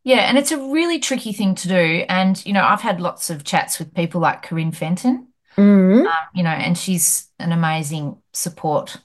[0.03, 2.05] Yeah, and it's a really tricky thing to do.
[2.07, 5.27] And you know, I've had lots of chats with people like Corinne Fenton.
[5.57, 6.05] Mm-hmm.
[6.05, 8.97] Um, you know, and she's an amazing support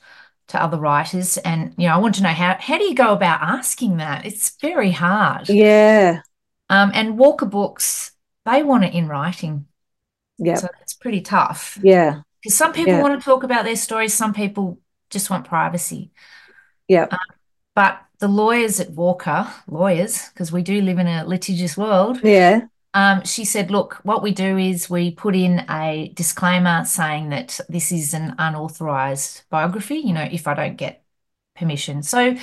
[0.48, 3.12] to other writers and you know i want to know how how do you go
[3.12, 6.22] about asking that it's very hard yeah
[6.68, 8.10] um and walker books
[8.46, 9.64] they want it in writing
[10.38, 13.00] yeah so it's pretty tough yeah because some people yeah.
[13.00, 16.12] want to talk about their stories some people just want privacy.
[16.88, 17.06] Yeah.
[17.10, 17.18] Um,
[17.74, 22.20] but the lawyers at Walker, lawyers, because we do live in a litigious world.
[22.22, 22.66] Yeah.
[22.92, 27.61] Um, she said, look, what we do is we put in a disclaimer saying that
[27.68, 31.02] this is an unauthorized biography, you know, if I don't get
[31.54, 32.02] permission.
[32.02, 32.37] So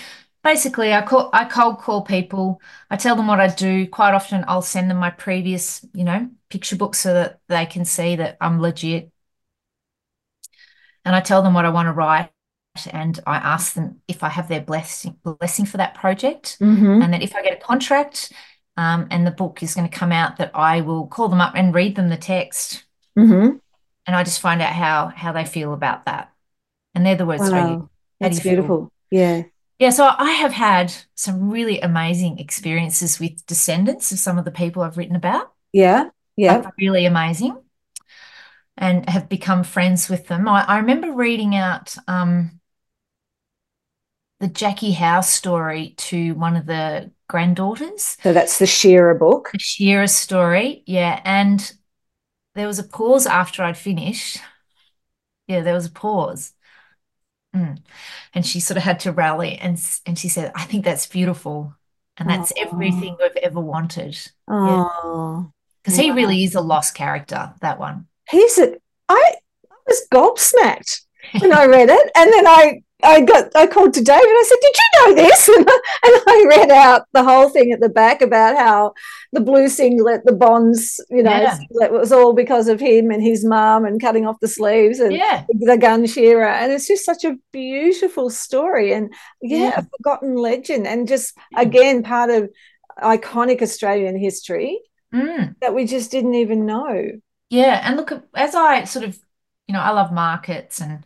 [0.44, 2.62] basically I call I cold call people.
[2.90, 3.88] I tell them what I do.
[3.88, 7.84] Quite often I'll send them my previous, you know, picture book so that they can
[7.84, 9.12] see that I'm legit.
[11.04, 12.30] And I tell them what I want to write
[12.86, 17.02] and I ask them if I have their blessing blessing for that project, mm-hmm.
[17.02, 18.32] and that if I get a contract
[18.76, 21.54] um, and the book is going to come out, that I will call them up
[21.56, 22.84] and read them the text,
[23.18, 23.58] mm-hmm.
[24.06, 26.32] and I just find out how how they feel about that,
[26.94, 27.50] and they're the words wow.
[27.50, 27.90] for you.
[28.20, 28.92] That's beautiful.
[29.10, 29.20] Feel?
[29.20, 29.44] Yeah.
[29.80, 34.50] Yeah, so I have had some really amazing experiences with descendants of some of the
[34.52, 35.54] people I've written about.
[35.72, 36.58] Yeah, yeah.
[36.58, 37.62] Like really amazing.
[38.76, 40.48] And have become friends with them.
[40.48, 42.57] I, I remember reading out um,
[44.40, 48.18] the Jackie Howe story to one of the granddaughters.
[48.22, 49.50] So that's the Shearer book.
[49.52, 51.22] The Shearer story, yeah.
[51.24, 51.72] And
[52.56, 54.40] there was a pause after I'd finished.
[55.48, 56.54] Yeah, there was a pause.
[57.56, 57.80] Mm.
[58.34, 61.74] And she sort of had to rally and and she said, I think that's beautiful.
[62.18, 62.62] And that's oh.
[62.62, 64.18] everything we've ever wanted.
[64.48, 65.52] Oh.
[65.84, 66.06] Because yeah.
[66.06, 68.08] he really is a lost character, that one.
[68.30, 68.76] He's a
[69.10, 69.34] I,
[69.72, 71.02] I was gobsmacked
[71.40, 72.12] when I read it.
[72.16, 74.24] And then I I got I called to David.
[74.24, 77.80] I said, "Did you know this?" And, and I read out the whole thing at
[77.80, 78.94] the back about how
[79.34, 81.60] the blue singlet, the bonds, you know, yeah.
[81.82, 85.14] it was all because of him and his mum and cutting off the sleeves and
[85.14, 85.46] yeah.
[85.50, 86.48] the gun shearer.
[86.48, 89.80] And it's just such a beautiful story and yeah, yeah.
[89.80, 91.62] a forgotten legend and just mm.
[91.62, 92.50] again part of
[93.00, 94.80] iconic Australian history
[95.14, 95.56] mm.
[95.62, 97.12] that we just didn't even know.
[97.50, 99.18] Yeah, and look, as I sort of,
[99.68, 101.06] you know, I love markets and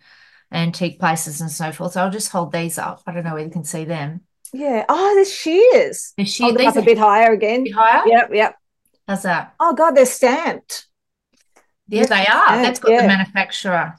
[0.52, 1.94] antique places and so forth.
[1.94, 3.02] So I'll just hold these up.
[3.08, 4.22] I don't know whether you can see them.
[4.54, 4.86] Yeah.
[4.90, 6.14] Oh, there's shears.
[6.18, 6.56] The shears.
[6.58, 7.64] Oh, hold up a bit higher again.
[7.64, 8.08] Bit higher?
[8.08, 8.56] Yep, yep.
[9.08, 9.56] How's that?
[9.60, 10.88] Oh God, they're stamped.
[11.88, 12.48] Yeah, they are.
[12.48, 13.02] Stamped, That's got yeah.
[13.02, 13.96] the manufacturer.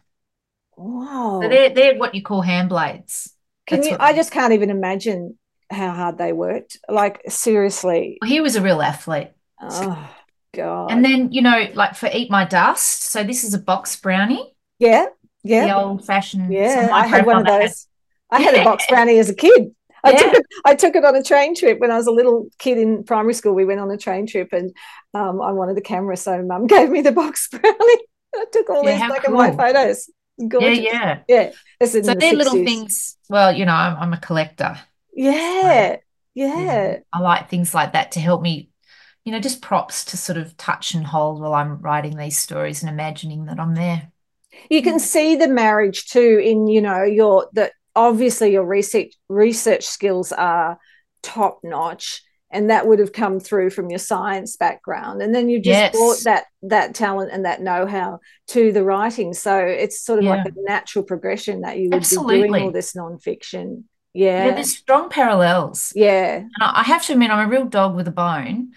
[0.76, 1.40] Wow.
[1.42, 3.32] So they're they're what you call hand blades.
[3.66, 5.38] Can That's you I just can't even imagine
[5.70, 6.78] how hard they worked.
[6.88, 8.18] Like seriously.
[8.20, 9.30] Well, he was a real athlete.
[9.60, 10.10] Oh
[10.54, 10.90] God.
[10.90, 13.04] And then, you know, like for Eat My Dust.
[13.04, 14.54] So this is a box brownie.
[14.78, 15.06] Yeah
[15.42, 15.66] yeah.
[15.66, 16.52] the old fashioned.
[16.52, 17.86] Yeah, I had one of those.
[18.30, 19.74] I had a box brownie as a kid.
[20.04, 20.16] I yeah.
[20.18, 20.46] took it.
[20.64, 23.34] I took it on a train trip when I was a little kid in primary
[23.34, 23.54] school.
[23.54, 24.74] We went on a train trip, and
[25.14, 28.00] um, I wanted the camera, so Mum gave me the box brownie.
[28.34, 29.40] I took all yeah, these black cool.
[29.40, 30.10] and white photos.
[30.48, 30.78] Gorgeous.
[30.78, 31.86] Yeah, yeah, yeah.
[31.86, 32.36] So the they're 60s.
[32.36, 33.16] little things.
[33.28, 34.78] Well, you know, I'm, I'm a collector.
[35.14, 36.00] Yeah, so,
[36.34, 36.98] yeah.
[37.12, 38.70] I like things like that to help me
[39.24, 42.82] you know, just props to sort of touch and hold while I'm writing these stories
[42.82, 44.11] and imagining that I'm there
[44.70, 49.84] you can see the marriage too in you know your that obviously your research research
[49.84, 50.78] skills are
[51.22, 55.58] top notch and that would have come through from your science background and then you
[55.58, 55.92] just yes.
[55.92, 60.30] brought that that talent and that know-how to the writing so it's sort of yeah.
[60.36, 62.42] like a natural progression that you would Absolutely.
[62.42, 63.84] be doing all this nonfiction
[64.14, 64.46] yeah.
[64.46, 68.06] yeah there's strong parallels yeah and i have to admit i'm a real dog with
[68.06, 68.72] a bone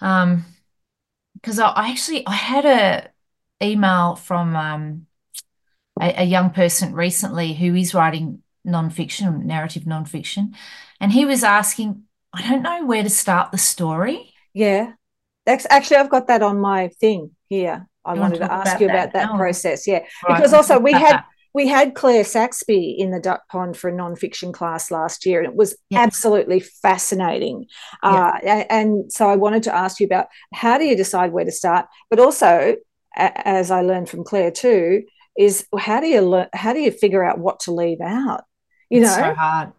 [0.00, 0.44] um
[1.34, 3.10] because I, I actually i had a
[3.62, 5.06] email from um,
[6.00, 10.54] a, a, young person recently who is writing nonfiction, narrative nonfiction,
[11.00, 14.32] and he was asking, I don't know where to start the story.
[14.54, 14.92] Yeah,
[15.46, 17.86] that's actually I've got that on my thing here.
[18.04, 19.86] I you wanted to ask about you about that, that process.
[19.86, 23.90] Yeah, right, because also we had we had Claire Saxby in the Duck Pond for
[23.90, 26.00] a nonfiction class last year, and it was yes.
[26.00, 27.66] absolutely fascinating.
[28.02, 31.52] Uh, and so I wanted to ask you about how do you decide where to
[31.52, 32.76] start, but also
[33.20, 35.04] as I learned from Claire too,
[35.38, 38.44] is how do you learn, how do you figure out what to leave out?
[38.88, 39.72] You it's know, so hard.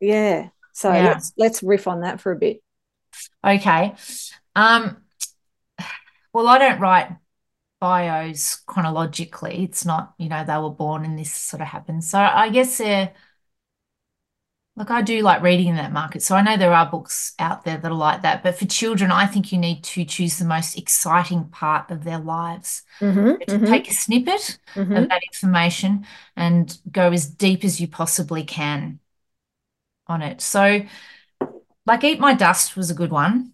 [0.00, 0.48] Yeah.
[0.72, 1.04] So yeah.
[1.04, 2.62] let's let's riff on that for a bit.
[3.46, 3.94] Okay.
[4.56, 4.96] Um,
[6.32, 7.10] well, I don't write
[7.80, 9.62] bios chronologically.
[9.64, 12.02] It's not, you know, they were born and this sort of happened.
[12.02, 13.12] So I guess they're
[14.76, 16.20] Look, I do like reading in that market.
[16.22, 18.42] So I know there are books out there that are like that.
[18.42, 22.18] But for children, I think you need to choose the most exciting part of their
[22.18, 22.82] lives.
[22.98, 23.66] Mm-hmm, to mm-hmm.
[23.66, 24.96] take a snippet mm-hmm.
[24.96, 26.06] of that information
[26.36, 28.98] and go as deep as you possibly can
[30.08, 30.40] on it.
[30.40, 30.82] So,
[31.86, 33.52] like Eat My Dust was a good one.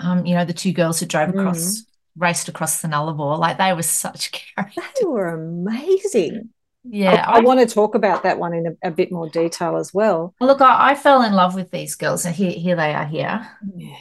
[0.00, 2.22] Um, you know, the two girls who drove across, mm-hmm.
[2.22, 4.84] raced across the Nullarbor, like they were such characters.
[5.00, 6.50] They were amazing.
[6.84, 9.76] Yeah, I, I, want to talk about that one in a, a, bit more detail
[9.76, 10.34] as well.
[10.40, 13.46] look, I, I, fell in love with these girls, and here, here they are here.
[13.76, 13.96] Yeah.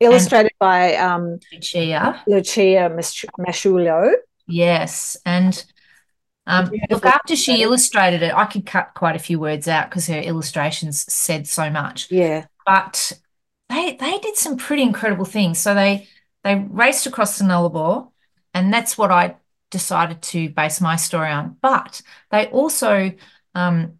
[0.00, 2.88] Illustrated and by um, Lucia Lucia
[3.38, 4.12] Masciullo.
[4.46, 5.64] Yes, and
[6.48, 10.06] Um, look, after she illustrated it, I could cut quite a few words out because
[10.06, 12.10] her illustrations said so much.
[12.10, 12.46] Yeah.
[12.64, 13.12] But
[13.68, 15.58] they they did some pretty incredible things.
[15.58, 16.08] So they
[16.44, 18.10] they raced across the Nullarbor,
[18.54, 19.36] and that's what I
[19.70, 21.56] decided to base my story on.
[21.60, 23.12] But they also
[23.54, 23.98] um,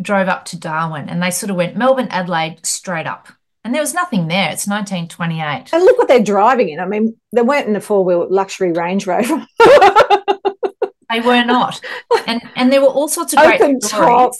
[0.00, 3.28] drove up to Darwin, and they sort of went Melbourne, Adelaide, straight up.
[3.62, 4.50] And there was nothing there.
[4.50, 5.68] It's 1928.
[5.72, 6.80] And look what they're driving in.
[6.80, 9.46] I mean, they weren't in a four wheel luxury Range Rover.
[11.10, 11.80] They were not.
[12.26, 14.06] And and there were all sorts of great Open stories.
[14.06, 14.32] top.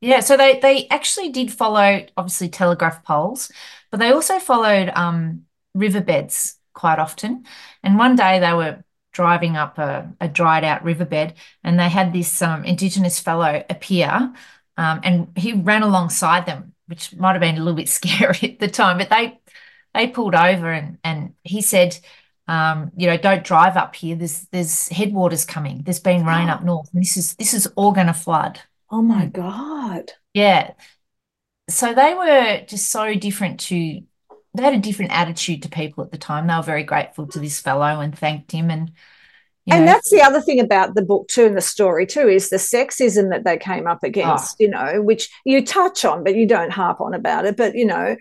[0.00, 3.50] Yeah, so they they actually did follow obviously telegraph poles,
[3.90, 5.42] but they also followed um,
[5.74, 7.44] riverbeds quite often.
[7.82, 8.84] And one day they were
[9.18, 14.32] driving up a, a dried out riverbed, and they had this um, Indigenous fellow appear,
[14.76, 18.60] um, and he ran alongside them, which might have been a little bit scary at
[18.60, 18.96] the time.
[18.96, 19.40] But they
[19.92, 21.98] they pulled over, and and he said.
[22.50, 24.16] Um, you know, don't drive up here.
[24.16, 25.82] There's there's headwaters coming.
[25.82, 26.88] There's been rain up north.
[26.94, 28.58] And this is this is all going to flood.
[28.90, 30.12] Oh my God.
[30.32, 30.72] Yeah.
[31.68, 34.00] So they were just so different to,
[34.58, 36.46] they had a different attitude to people at the time.
[36.46, 38.70] They were very grateful to this fellow and thanked him.
[38.70, 38.90] And,
[39.64, 42.28] you And know, that's the other thing about the book too, and the story too,
[42.28, 44.56] is the sexism that they came up against, ah.
[44.58, 47.56] you know, which you touch on, but you don't harp on about it.
[47.56, 48.16] But you know,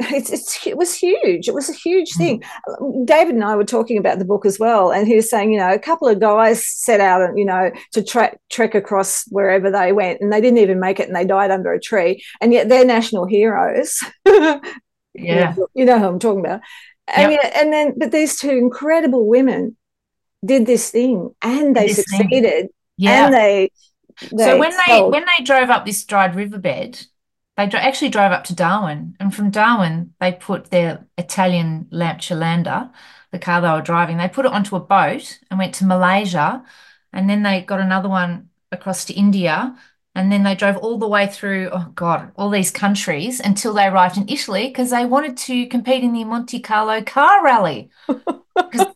[0.00, 1.48] it's, it's it was huge.
[1.48, 2.18] It was a huge hmm.
[2.18, 2.44] thing.
[3.04, 5.58] David and I were talking about the book as well, and he was saying, you
[5.58, 9.70] know, a couple of guys set out, and you know, to trek trek across wherever
[9.70, 12.52] they went, and they didn't even make it, and they died under a tree, and
[12.52, 13.98] yet they're national heroes.
[15.14, 15.54] yeah.
[15.74, 16.60] you know who I'm talking about.
[17.06, 19.76] And, yeah, and then, but these two incredible women
[20.44, 22.20] did this thing, and they This thing.
[22.22, 23.26] succeeded, Yeah.
[23.26, 23.70] and they.
[24.32, 27.06] they So when they when they drove up this dried riverbed,
[27.56, 32.34] they dro- actually drove up to Darwin, and from Darwin they put their Italian Lancia
[32.34, 32.90] Lambda,
[33.32, 36.64] the car they were driving, they put it onto a boat and went to Malaysia,
[37.12, 39.76] and then they got another one across to India,
[40.14, 43.86] and then they drove all the way through, oh God, all these countries until they
[43.86, 47.90] arrived in Italy because they wanted to compete in the Monte Carlo car rally.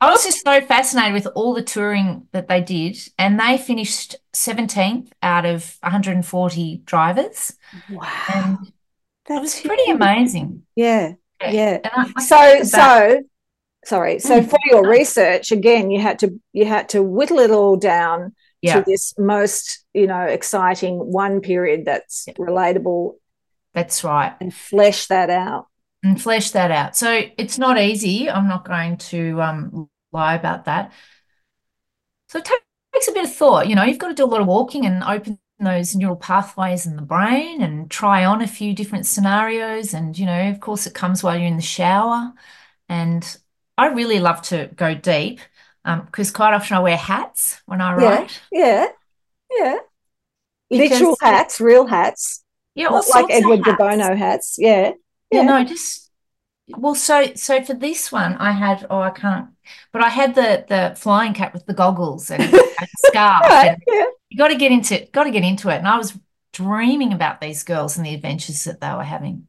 [0.00, 4.16] I was just so fascinated with all the touring that they did, and they finished
[4.32, 7.52] 17th out of 140 drivers,
[7.88, 8.72] wow, and it
[9.26, 9.90] that's was pretty huge.
[9.90, 10.64] amazing.
[10.76, 11.80] Yeah, yeah.
[11.84, 13.22] And I, I So, so
[13.84, 14.18] sorry.
[14.20, 14.44] So Mm.
[14.44, 18.76] for your research, again, you had to you had to whittle it all down yeah,
[18.76, 22.34] to this most you know exciting one period that's Yeah.
[22.38, 23.14] relatable
[23.74, 25.66] that's right, and flesh that out.
[26.02, 26.96] and flesh that out.
[26.96, 28.30] So it's not easy.
[28.30, 30.92] I'm not going to um, lie about that.
[32.28, 33.68] So it takes a bit of thought.
[33.68, 36.86] You know, you've got to do a lot of walking and open those neural pathways
[36.86, 39.92] in the brain and try on a few different scenarios.
[39.92, 42.32] And, you know, of course, it comes while you're in the shower.
[42.88, 43.24] And
[43.76, 45.40] I really love to go deep
[45.84, 48.40] because quite often I wear hats when I write.
[48.52, 48.86] yeah,
[49.50, 49.76] yeah.
[50.68, 53.78] Because- Literal hats, real hats, Yeah, not like Edward de hats.
[53.78, 54.56] Bono hats.
[54.58, 54.92] Yeah,
[55.30, 55.42] Yeah, Yeah.
[55.42, 56.10] no, just
[56.76, 59.48] well, so so for this one, I had oh, I can't,
[59.92, 62.54] but I had the the flying cap with the goggles and, and
[63.06, 63.70] scarf, right.
[63.70, 65.76] and Yeah, you got to get into got to get into it.
[65.78, 66.16] And I was
[66.52, 69.48] dreaming about these girls and the adventures that they were having.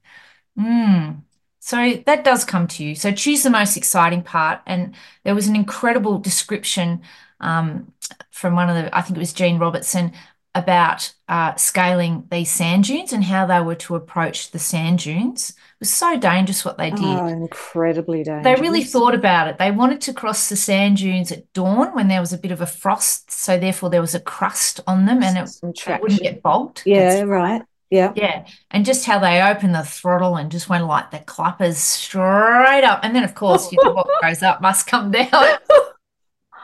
[0.58, 1.22] Mm.
[1.62, 2.96] So that does come to you.
[2.96, 4.62] So choose the most exciting part.
[4.66, 7.02] And there was an incredible description
[7.40, 7.94] um,
[8.32, 10.12] from one of the, I think it was Jean Robertson,
[10.54, 15.52] about uh, scaling these sand dunes and how they were to approach the sand dunes.
[15.52, 17.00] It was so dangerous what they did.
[17.04, 18.44] oh, incredibly dangerous.
[18.44, 19.58] They really thought about it.
[19.58, 22.60] They wanted to cross the sand dunes at dawn when there was a bit of
[22.60, 26.42] a frost, so therefore there was a crust on them and it, it wouldn't get
[26.42, 26.82] bogged.
[26.86, 27.62] Yeah, That's right.
[27.92, 31.78] Yeah, yeah, and just how they opened the throttle and just went like the clappers
[31.78, 35.30] straight up, and then of course you know what goes up must come down.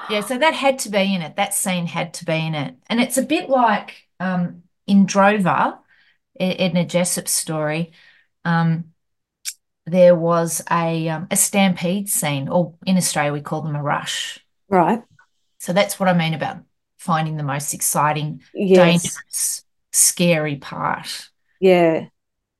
[0.10, 1.36] Yeah, so that had to be in it.
[1.36, 5.78] That scene had to be in it, and it's a bit like um, in Drover,
[6.40, 7.92] Edna Jessop's story.
[8.46, 8.94] Um,
[9.86, 14.40] there was a um, a stampede scene, or in Australia we call them a rush.
[14.70, 15.04] right.
[15.60, 16.58] So that's what I mean about
[16.98, 19.04] finding the most exciting, Yes.
[19.04, 19.63] dangerous,
[19.98, 21.30] scary part.
[21.60, 22.08] Yeah.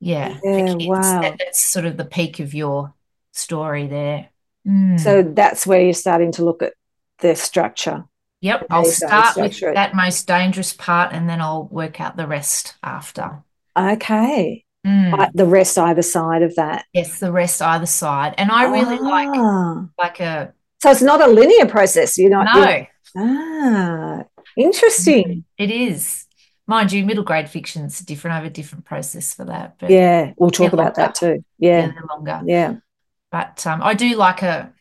[0.00, 1.22] Yeah, Yeah, wow.
[1.22, 2.94] That, that's sort of the peak of your
[3.32, 4.28] story there.
[4.66, 5.00] Mm.
[5.00, 6.74] So that's where you're starting to look at
[7.18, 8.04] the structure.
[8.40, 9.74] Yep, I'll base of the start with structure.
[9.74, 13.42] that most dangerous part and then I'll work out the rest after.
[13.76, 14.64] Okay.
[14.86, 15.32] Mm.
[15.34, 16.84] The rest either side of that.
[16.92, 18.34] Yes, the rest either side.
[18.38, 19.86] And I really like Ah.
[19.98, 22.16] like a So it's not a linear process.
[22.16, 22.54] You're not.
[22.54, 24.24] you're- no, ah,
[24.56, 25.44] interesting.
[25.58, 26.26] it is.
[26.68, 28.32] Mind you, middle grade fiction's different.
[28.32, 31.42] I have a different process for that, but Yeah, we'll talk about that too.
[31.58, 32.42] yeah, Yeah, longer.
[32.44, 32.76] yeah.
[33.32, 34.72] But um, I do like a,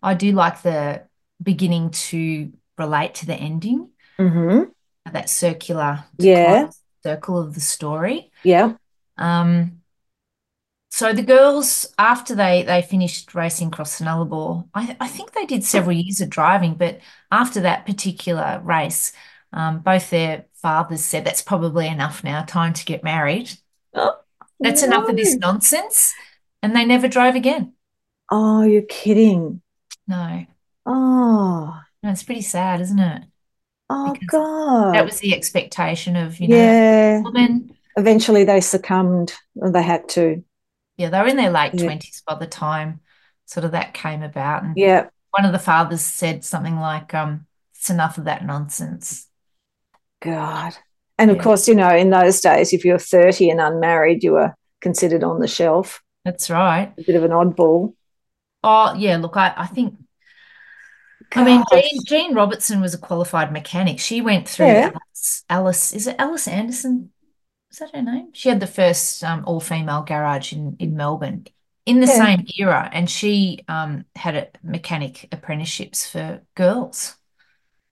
[0.00, 1.02] I do like the
[1.42, 4.70] beginning to relate to the ending, Mm-hmm.
[5.12, 6.70] that circular Yeah.
[7.02, 8.30] circle of the story.
[8.44, 8.74] Yeah.
[9.16, 9.82] Um,
[10.90, 15.46] so the girls, after they they finished racing across the Nullarbor, I, I think they
[15.46, 19.12] did several years of driving, but after that particular race,
[19.52, 23.50] um, both their fathers said that's probably enough now, time to get married.
[23.94, 24.16] Oh,
[24.60, 26.14] That's enough of this nonsense.
[26.62, 27.74] And they never drove again.
[28.30, 29.62] Oh, you're kidding.
[30.06, 30.44] No.
[30.84, 33.22] Oh, No, it's pretty sad, isn't it?
[33.90, 34.94] oh Because God.
[34.94, 37.20] that was the expectation of, you know, Yeah.
[37.22, 37.76] women.
[37.96, 39.34] Eventually they succumbed.
[39.54, 40.44] They had to.
[40.96, 41.84] Yeah, they were in their late Yeah.
[41.86, 43.00] 20s by the time
[43.46, 44.64] sort of that came about.
[44.64, 45.06] And Yeah.
[45.30, 49.27] one of the fathers said something like, um, it's enough of that nonsense.
[50.20, 50.74] God.
[51.18, 51.42] And of Yeah.
[51.42, 55.24] course, you know, in those days, if you were 30 and unmarried, you were considered
[55.24, 56.92] on the shelf, That's right.
[56.96, 57.94] a bit of an oddball.
[58.62, 59.94] Oh, yeah, look, I, I think,
[61.34, 63.98] I mean, Jean, Jean Robertson was a qualified mechanic.
[63.98, 64.90] She went through Yeah.
[64.90, 67.10] Alice, Alice, is it Alice Anderson?
[67.70, 68.30] Is that her name?
[68.32, 71.46] She had the first um, all-female garage in, in Melbourne
[71.86, 72.16] in the Yeah.
[72.16, 77.16] same era, and she um, had a mechanic apprenticeships for girls.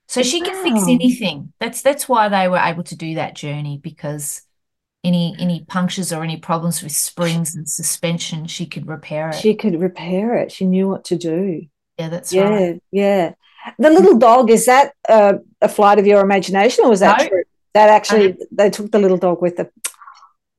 [0.09, 1.53] So she can fix anything.
[1.59, 4.43] That's that's why they were able to do that journey because
[5.05, 9.37] any any punctures or any problems with springs and suspension, she could repair it.
[9.37, 10.53] She could repair it.
[10.53, 11.67] She knew what to do.
[11.99, 12.81] Yeah, that's Yeah, right.
[12.93, 13.35] yeah.
[13.79, 17.29] The little dog, is that uh, a flight of your imagination or was that No.
[17.29, 17.43] true?
[17.75, 19.69] That actually, they took the little dog with them.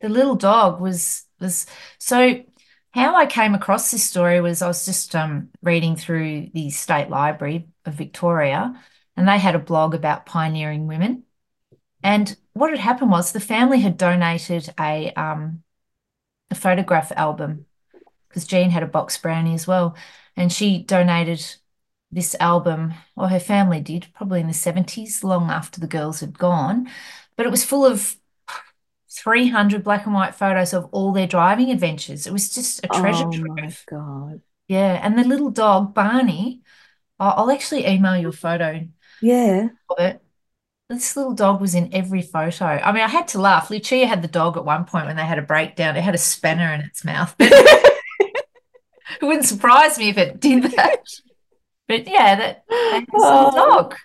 [0.01, 1.65] The little dog was was
[1.99, 2.43] so
[2.91, 7.09] how I came across this story was I was just um, reading through the State
[7.09, 8.79] Library of Victoria,
[9.18, 11.26] and they had a blog about pioneering women.
[12.03, 15.63] And what had happened was the family had donated a um,
[16.51, 17.65] a photograph album
[18.30, 19.95] because Jean had a box brownie as well,
[20.36, 21.45] and she donated
[22.11, 26.38] this album, or her family did, probably in the 70s, long after the girls had
[26.39, 26.89] gone.
[27.38, 28.18] But it was full of
[29.09, 32.28] 300 black and white photos of all their driving adventures.
[32.28, 33.86] It was just a treasure Oh my trove.
[33.86, 34.41] God.
[34.68, 36.63] Yeah, and the little dog, Barney,
[37.20, 38.88] I'll, I'll actually email you a photo
[39.22, 39.70] Yeah.
[39.89, 40.22] of it.
[40.89, 42.65] This little dog was in every photo.
[42.65, 43.70] I mean, I had to laugh.
[43.70, 45.97] Lucia had the dog at one point when they had a breakdown.
[45.97, 47.36] It had a spanner in its mouth.
[49.22, 51.03] It wouldn't surprise me if it did that.
[51.88, 53.95] But yeah, that, that Oh, dog.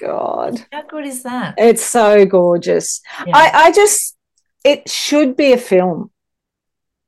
[0.00, 0.66] God.
[0.70, 1.54] How good is that?
[1.56, 3.00] It's so gorgeous.
[3.26, 3.36] Yeah.
[3.36, 4.16] I, I just,
[4.64, 6.10] it should be a film.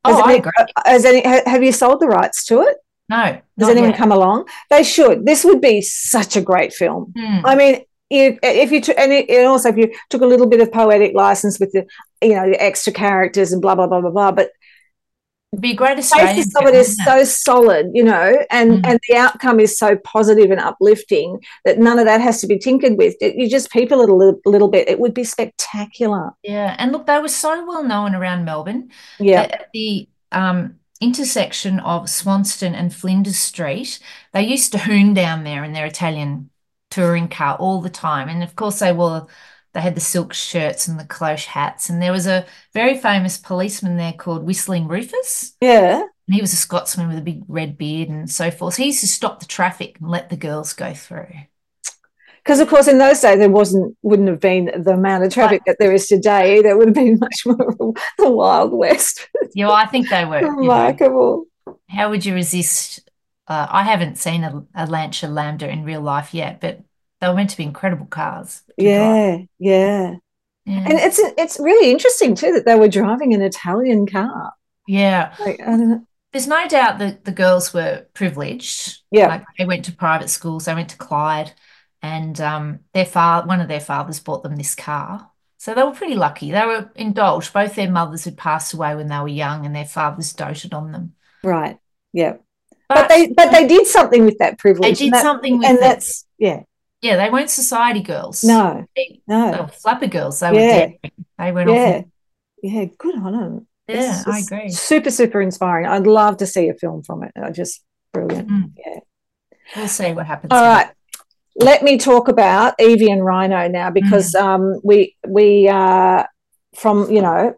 [0.05, 0.53] Oh, has, Oh, I agree.
[0.59, 2.79] Uh, has any, have you sold the rights to it?
[3.13, 3.99] No, not anyone yet.
[3.99, 4.49] come along?
[4.71, 5.27] They should.
[5.27, 7.13] This would be such a great film.
[7.17, 7.47] Hmm.
[7.47, 7.75] I mean,
[8.11, 11.15] you, if you took, and, and also if you took a little bit of poetic
[11.15, 11.87] license with the,
[12.21, 14.51] you know, the extra characters and blah blah blah blah blah, but
[15.55, 17.05] It'd be great Australian basis of film, it is it?
[17.05, 18.87] so solid, you know, and Mm.
[18.89, 22.59] and the outcome is so positive and uplifting that none of that has to be
[22.59, 23.15] tinkered with.
[23.21, 24.89] It- you just people it a little, little bit.
[24.89, 26.31] It would be spectacular.
[26.43, 28.91] Yeah, and look, they were so well known around Melbourne.
[29.19, 33.99] Yeah, the um, intersection of Swanston and Flinders Street,
[34.33, 36.51] they used to hoon down there in their Italian
[36.91, 38.29] touring car all the time.
[38.29, 39.27] And of course, they wore,
[39.73, 41.91] they had the silk shirts and the cloche hats.
[41.91, 45.55] And there was a very famous policeman there called Whistling Rufus.
[45.61, 46.03] yeah.
[46.29, 48.75] And he was a Scotsman with a big red beard and so forth.
[48.75, 51.33] So he used to stop the traffic and let the girls go through.
[52.45, 55.63] Because of course, in those days there wasn't wouldn't have been the amount of traffic
[55.67, 56.61] that there is today.
[56.61, 57.79] There would have been much more of
[58.19, 59.29] the Wild West.
[59.55, 61.45] Yeah, well, I think they were, you know, Remarkable.
[61.87, 63.01] how would you resist?
[63.47, 66.81] Uh, I haven't seen a, a Lancia Lambda in real life yet, but
[67.21, 68.63] they were meant to be incredible cars.
[68.79, 70.15] Yeah, yeah.
[70.65, 70.85] Yeah.
[70.89, 74.53] And it's it's really interesting too that they were driving an Italian car.
[74.87, 75.35] Yeah.
[75.39, 76.07] Like, I don't know.
[76.33, 79.03] There's no doubt that the girls were privileged.
[79.11, 79.27] Yeah.
[79.27, 81.53] Like they went to private schools, they went to Clyde,
[82.03, 85.31] and um, their father, one of their fathers bought them this car.
[85.59, 86.51] So they were pretty lucky.
[86.51, 87.53] They were indulged.
[87.53, 90.91] Both their mothers had passed away when they were young, and their fathers doted on
[90.93, 91.15] them.
[91.45, 91.79] Right.
[92.13, 92.39] Yeah.
[92.89, 94.99] But, But they but they did something with that privilege.
[94.99, 95.81] they did that- something with and it.
[95.81, 96.63] that's yeah.
[97.01, 98.45] Yeah, they weren't society girls.
[98.45, 99.63] No, They, they no.
[99.63, 100.39] were flapper girls.
[100.39, 100.99] They were daring.
[101.37, 101.77] They went off.
[101.77, 101.89] Yeah.
[101.97, 102.11] and-
[102.63, 103.67] Yeah, good on them.
[103.89, 104.69] Yeah, I agree.
[104.71, 105.87] Super, super inspiring.
[105.87, 107.33] I'd love to see a film from it.
[107.37, 107.83] I just
[108.13, 108.49] brilliant.
[108.49, 108.73] Mm.
[108.79, 109.01] Yeah.
[109.77, 110.53] We'll see what happens.
[110.53, 110.91] All right.
[111.57, 116.25] Let me talk about Evie and Rhino now because um, we we uh,
[116.75, 117.55] from you know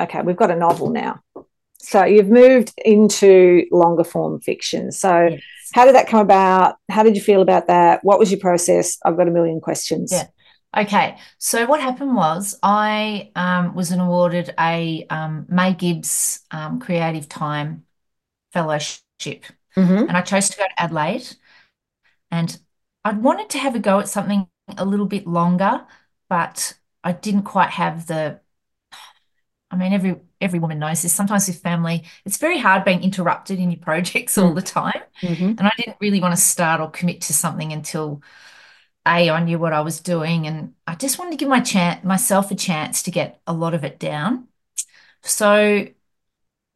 [0.00, 1.20] okay we've got a novel now,
[1.78, 4.90] so you've moved into longer form fiction.
[4.92, 5.40] So Yes.
[5.72, 6.76] how did that come about?
[6.90, 8.00] How did you feel about that?
[8.02, 8.98] What was your process?
[9.04, 10.10] I've got a million questions.
[10.12, 10.26] Yeah.
[10.76, 17.28] Okay, so what happened was I um, was awarded a um, May Gibbs um, Creative
[17.28, 17.84] Time
[18.52, 19.44] Fellowship,
[19.76, 20.08] Mhm.
[20.08, 21.28] and I chose to go to Adelaide.
[22.30, 22.56] And
[23.04, 25.86] I'd wanted to have a go at something a little bit longer,
[26.28, 28.40] but I didn't quite have the
[29.70, 31.12] I mean, every every woman knows this.
[31.12, 35.00] Sometimes with family, it's very hard being interrupted in your projects all the time.
[35.22, 35.56] Mhm.
[35.58, 38.22] And I didn't really want to start or commit to something until
[39.06, 42.04] A, I knew what I was doing, and I just wanted to give my chance
[42.04, 44.48] myself a chance to get a lot of it down.
[45.22, 45.88] So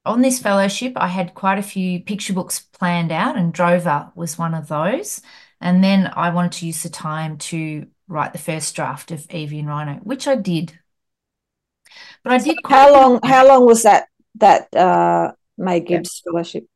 [0.06, 4.38] on this fellowship, I had quite a few picture books planned out, and Drover was
[4.38, 5.22] one of those.
[5.64, 9.60] And then I wanted to use the time to write the first draft of Evie
[9.60, 10.78] and Rhino, which I did.
[12.22, 13.20] But I did quite How long?
[13.24, 14.08] How long was that?
[14.36, 16.66] That uh, May Gibbs fellowship.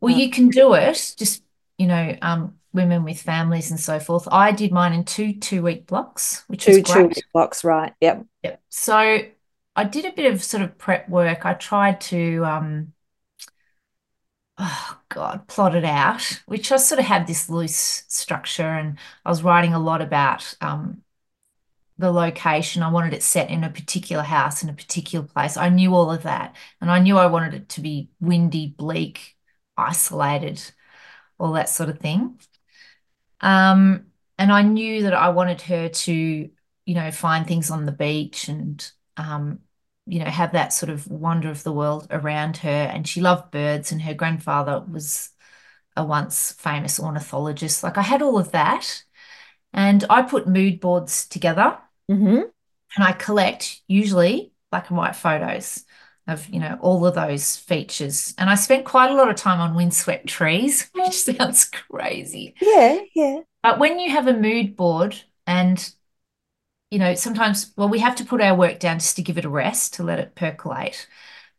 [0.00, 1.42] Well, you can do it, just,
[1.76, 4.26] you know, um, women with families and so forth.
[4.32, 7.92] I did mine in two two-week blocks, which Two two week blocks, right?
[8.00, 8.24] Yep.
[8.42, 8.62] Yep.
[8.70, 9.20] So
[9.76, 11.44] I did a bit of sort of prep work.
[11.44, 12.92] I tried to, um,
[14.58, 19.30] oh God, plot it out, which I sort of had this loose structure, and I
[19.30, 21.02] was writing a lot about um,
[21.98, 22.82] the location.
[22.82, 25.56] I wanted it set in a particular house in a particular place.
[25.56, 29.36] I knew all of that, and I knew I wanted it to be windy, bleak,
[29.76, 30.62] isolated,
[31.38, 32.40] all that sort of thing.
[33.40, 34.06] Um,
[34.38, 38.48] and I knew that I wanted her to, you know, find things on the beach
[38.48, 39.60] and, um,
[40.06, 42.70] you know, have that sort of wonder of the world around her.
[42.70, 45.30] And she loved birds, and her grandfather was
[45.96, 47.82] a once famous ornithologist.
[47.84, 49.04] Like I had all of that,
[49.74, 51.78] and I put mood boards together,
[52.08, 52.50] hmm
[52.96, 55.84] and I collect usually black and white photos
[56.26, 58.34] of, you know, all of those features.
[58.38, 62.54] And I spent quite a lot of time on windswept trees, which sounds crazy.
[62.60, 63.40] Yeah, yeah.
[63.62, 65.78] But when you have a mood board and,
[66.90, 69.44] you know, sometimes, well, we have to put our work down just to give it
[69.44, 71.08] a rest, to let it percolate.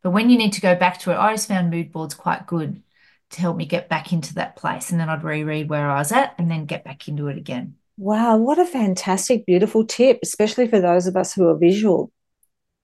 [0.01, 2.47] But when you need to go back to it, I just found mood boards quite
[2.47, 2.83] good
[3.31, 4.91] to help me get back into that place.
[4.91, 7.77] And then I'd reread where I was at and then get back into it again.
[7.97, 12.11] Wow, what a fantastic, beautiful tip, especially for those of us who are visual.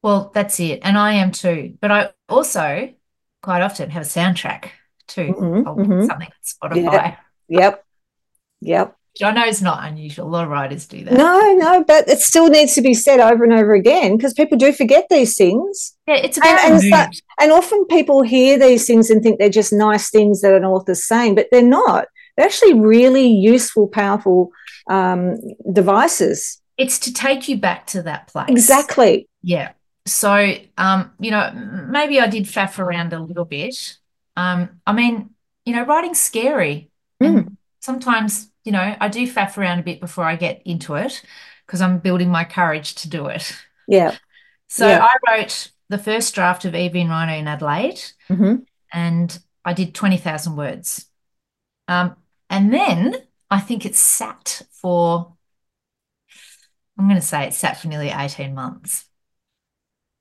[0.01, 0.79] Well, that's it.
[0.83, 1.77] And I am too.
[1.79, 2.93] But I also
[3.41, 4.71] quite often have a soundtrack
[5.07, 5.35] too.
[5.37, 5.99] Mhm, I'll mhm.
[5.99, 6.27] something
[6.63, 7.17] on Spotify,
[7.47, 7.85] Yep,
[8.61, 8.97] yep.
[9.13, 10.27] Which I know it's not unusual.
[10.27, 11.13] A lot of writers do that.
[11.13, 14.57] No, no, but it still needs to be said over and over again because people
[14.57, 15.95] do forget these things.
[16.07, 19.49] Yeah, it's And, about and, so, and often people hear these things and think they're
[19.49, 22.07] just nice things that an author's saying, but they're not.
[22.37, 24.51] They're actually really useful, powerful
[24.89, 25.37] um,
[25.71, 26.61] devices.
[26.77, 28.49] It's to take you back to that place.
[28.49, 29.27] Exactly.
[29.43, 29.73] Yeah.
[30.05, 31.51] So, um, you know,
[31.89, 33.97] maybe I did faff around a little bit.
[34.37, 35.31] Um, I mean,
[35.65, 36.89] you know, writing's scary.
[37.19, 41.23] And sometimes, you know, I do faff around a bit before I get into it
[41.65, 43.53] because I'm building my courage to do it.
[43.87, 44.17] Yeah.
[44.67, 45.01] So Yeah.
[45.01, 49.95] I wrote the first draft of Evie and Rhino in Adelaide, hmm and I did
[49.95, 51.07] 20,000 words.
[51.87, 52.17] Um,
[52.49, 53.15] and then
[53.51, 55.35] I think it sat for,
[56.97, 59.05] I'm going to say it sat for nearly 18 months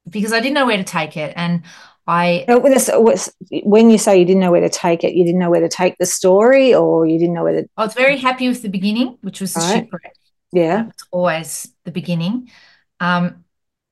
[0.08, 1.32] because I didn't know where to take it.
[1.36, 1.62] And
[2.10, 3.32] I, when this- was-
[3.62, 5.68] when you say you didn't know where to take it, you didn't know where to
[5.68, 7.68] take the story, or you didn't know where to.
[7.76, 9.84] I was very happy with the beginning, which was the Right.
[9.84, 10.14] shipwreck.
[10.52, 10.86] Yeah.
[10.86, 12.50] Was always the beginning.
[12.98, 13.44] Um,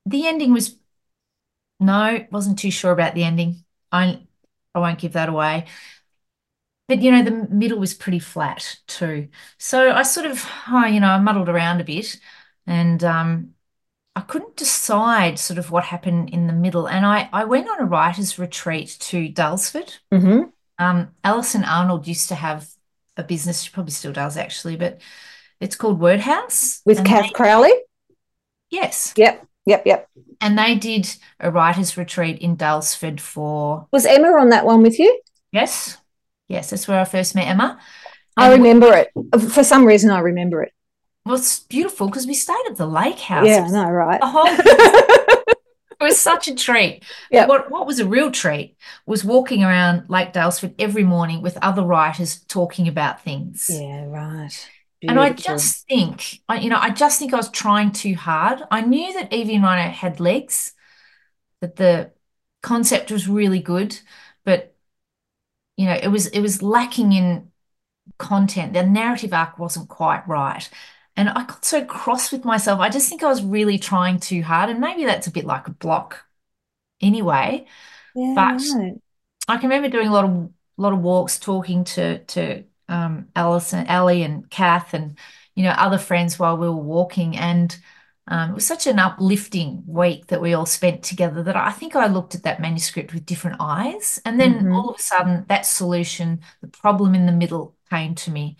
[0.05, 0.75] the ending was,
[1.79, 3.63] no, wasn't too sure about the ending.
[3.91, 4.19] I,
[4.75, 5.65] I won't give that away.
[6.89, 9.29] But you know, the middle was pretty flat too.
[9.57, 12.19] So I sort of, oh, you know, I muddled around a bit
[12.67, 13.53] and um,
[14.15, 16.87] I couldn't decide sort of what happened in the middle.
[16.87, 19.99] And I, I went on a writer's retreat to Daylesford.
[20.11, 20.43] hmm
[20.77, 22.67] Um, Alison Arnold used to have
[23.17, 24.99] a business, she probably still does actually, but
[25.59, 26.81] it's called Word House.
[26.85, 27.73] With Kath they- Crowley.
[28.69, 29.13] yes.
[29.15, 29.45] Yep.
[29.65, 29.83] Yep.
[29.85, 30.09] Yep.
[30.41, 34.97] And they did a writer's retreat in Daylesford for, Was Emma on that one with
[34.99, 35.21] you?
[35.51, 35.97] yes,
[36.47, 37.79] yes, that's where I first met Emma.
[38.37, 39.11] I remember it.
[39.51, 40.71] For some reason, I remember it.
[41.25, 43.47] Well, it's beautiful because we stayed at the lake house.
[43.47, 44.19] Yeah, I know, right?
[44.19, 44.45] The whole
[45.99, 47.03] it was such a treat.
[47.31, 47.45] Yeah.
[47.47, 51.83] What what was a real treat was walking around Lake Daylesford every morning with other
[51.83, 53.69] writers talking about things.
[53.69, 54.69] Yeah, right.
[55.01, 58.61] And I just think, I, you know, I just think I was trying too hard.
[58.69, 60.73] I knew that Evie and Rhino had legs,
[61.61, 62.11] that the
[62.61, 63.97] concept was really good,
[64.43, 64.75] but
[65.77, 67.51] you know, it was it was lacking in
[68.17, 68.73] content.
[68.73, 70.69] The narrative arc wasn't quite right.
[71.19, 72.79] And I got so cross with myself.
[72.79, 74.69] I just think I was really trying too hard.
[74.69, 76.25] And maybe that's a bit like a block
[77.01, 77.65] anyway.
[78.15, 79.01] yeah, but- right.
[79.47, 83.87] I can remember doing a lot of lot of walks, talking to to um, Alison,
[83.87, 85.17] Ali, and Kath, and
[85.55, 87.77] you know other friends while we were walking, and
[88.27, 91.95] um, it was such an uplifting week that we all spent together that I think
[91.95, 94.73] I looked at that manuscript with different eyes, and then Mhm.
[94.75, 98.57] all of a sudden that solution, the problem in the middle, came to me,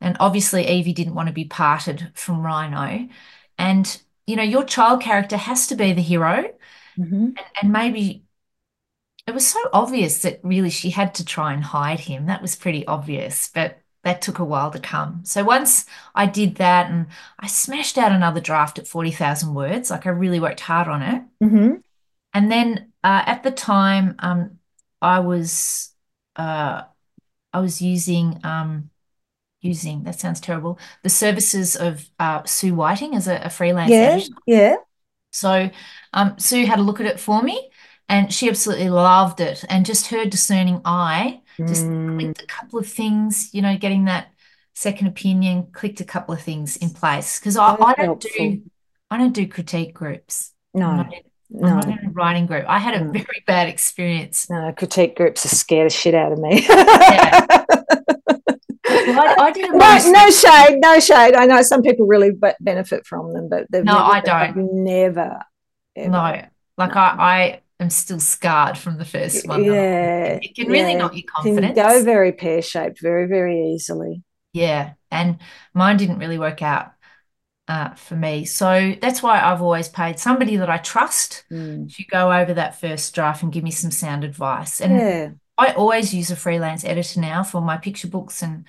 [0.00, 3.08] And obviously, Evie didn't want to be parted from Rhino.
[3.58, 6.50] And, you know, your child character has to be the hero.
[6.98, 7.14] Mm-hmm.
[7.14, 8.24] And, and maybe
[9.26, 12.26] it was so obvious that really she had to try and hide him.
[12.26, 15.20] That was pretty obvious, but that took a while to come.
[15.24, 15.84] So once
[16.14, 17.06] I did that and
[17.38, 21.22] I smashed out another draft at 40,000 words, like I really worked hard on it.
[21.42, 21.74] Mm-hmm.
[22.32, 24.58] And then uh, at the time, um,
[25.02, 25.92] I was
[26.36, 26.82] uh,
[27.52, 28.90] I was using um,
[29.60, 34.00] using that sounds terrible the services of uh, Sue Whiting as a, a freelance Yeah,
[34.00, 34.34] editor.
[34.46, 34.76] yeah.
[35.32, 35.70] So
[36.12, 37.70] um, Sue had a look at it for me,
[38.08, 39.64] and she absolutely loved it.
[39.68, 44.06] And just her discerning eye just Mm, clicked a couple of things, you know, getting
[44.06, 44.32] that
[44.74, 47.38] second opinion, clicked a couple of things in place.
[47.38, 48.58] Because I, I don't helpful.
[48.60, 48.62] do
[49.10, 50.52] I don't do critique groups.
[50.74, 51.20] No, in,
[51.62, 52.64] I'm not no, in a writing group.
[52.68, 53.12] I had a no.
[53.12, 54.50] very bad experience.
[54.50, 56.66] No, critique groups are scared the shit out of me.
[57.06, 57.48] Well,
[59.06, 61.34] I, I did a no, no shade, no shade.
[61.34, 64.84] I know some people really be- benefit from them, but they've No, never, I don't.
[64.84, 65.40] Never,
[65.96, 66.10] ever.
[66.10, 66.42] No,
[66.78, 69.64] like I, I am still scarred from the first one.
[69.64, 70.98] Yeah, It can really yeah.
[70.98, 71.76] knock your Can confidence.
[71.76, 74.22] go very pear shaped, very, very easily.
[74.52, 75.38] Yeah, and
[75.74, 76.92] mine didn't really work out
[77.68, 78.44] uh, for me.
[78.44, 81.94] So that's why I've always paid somebody that I trust Mm.
[81.94, 84.80] to go over that first draft and give me some sound advice.
[84.80, 85.30] And Yeah,
[85.60, 88.64] I always use a freelance editor now for my picture books and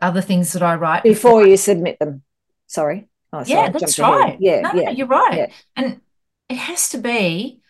[0.00, 2.22] other things that I write before you submit them.
[2.66, 3.08] Sorry.
[3.32, 4.36] Oh, sorry, Yeah, that's right.
[4.40, 5.36] Yeah, No, no, you're right.
[5.38, 5.46] yeah.
[5.76, 6.00] And
[6.48, 7.60] it has to be,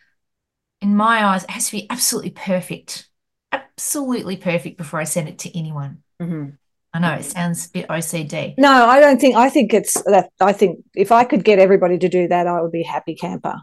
[0.81, 3.09] in my eyes, it has to be absolutely perfect.
[3.53, 6.03] Absolutely perfect before I send it to anyone.
[6.21, 6.57] Mhm.
[6.93, 8.55] I know it sounds a bit OCD.
[8.59, 9.37] No, I don't think.
[9.37, 10.31] I think it's that.
[10.41, 13.15] I think if I could get everybody to do that, I would be a happy
[13.15, 13.61] camper.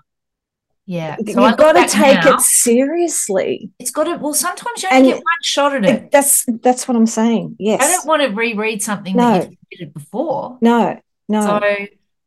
[0.89, 1.17] Yeah.
[1.17, 3.69] So You've got to take now, it seriously.
[3.77, 6.11] It's got to, well, sometimes you only And get one shot at it.
[6.11, 7.57] That's that's what I'm saying.
[7.59, 7.83] Yes.
[7.83, 9.33] I don't want to reread something No.
[9.33, 10.57] that you've submitted before.
[10.61, 11.41] no, no.
[11.41, 11.67] So,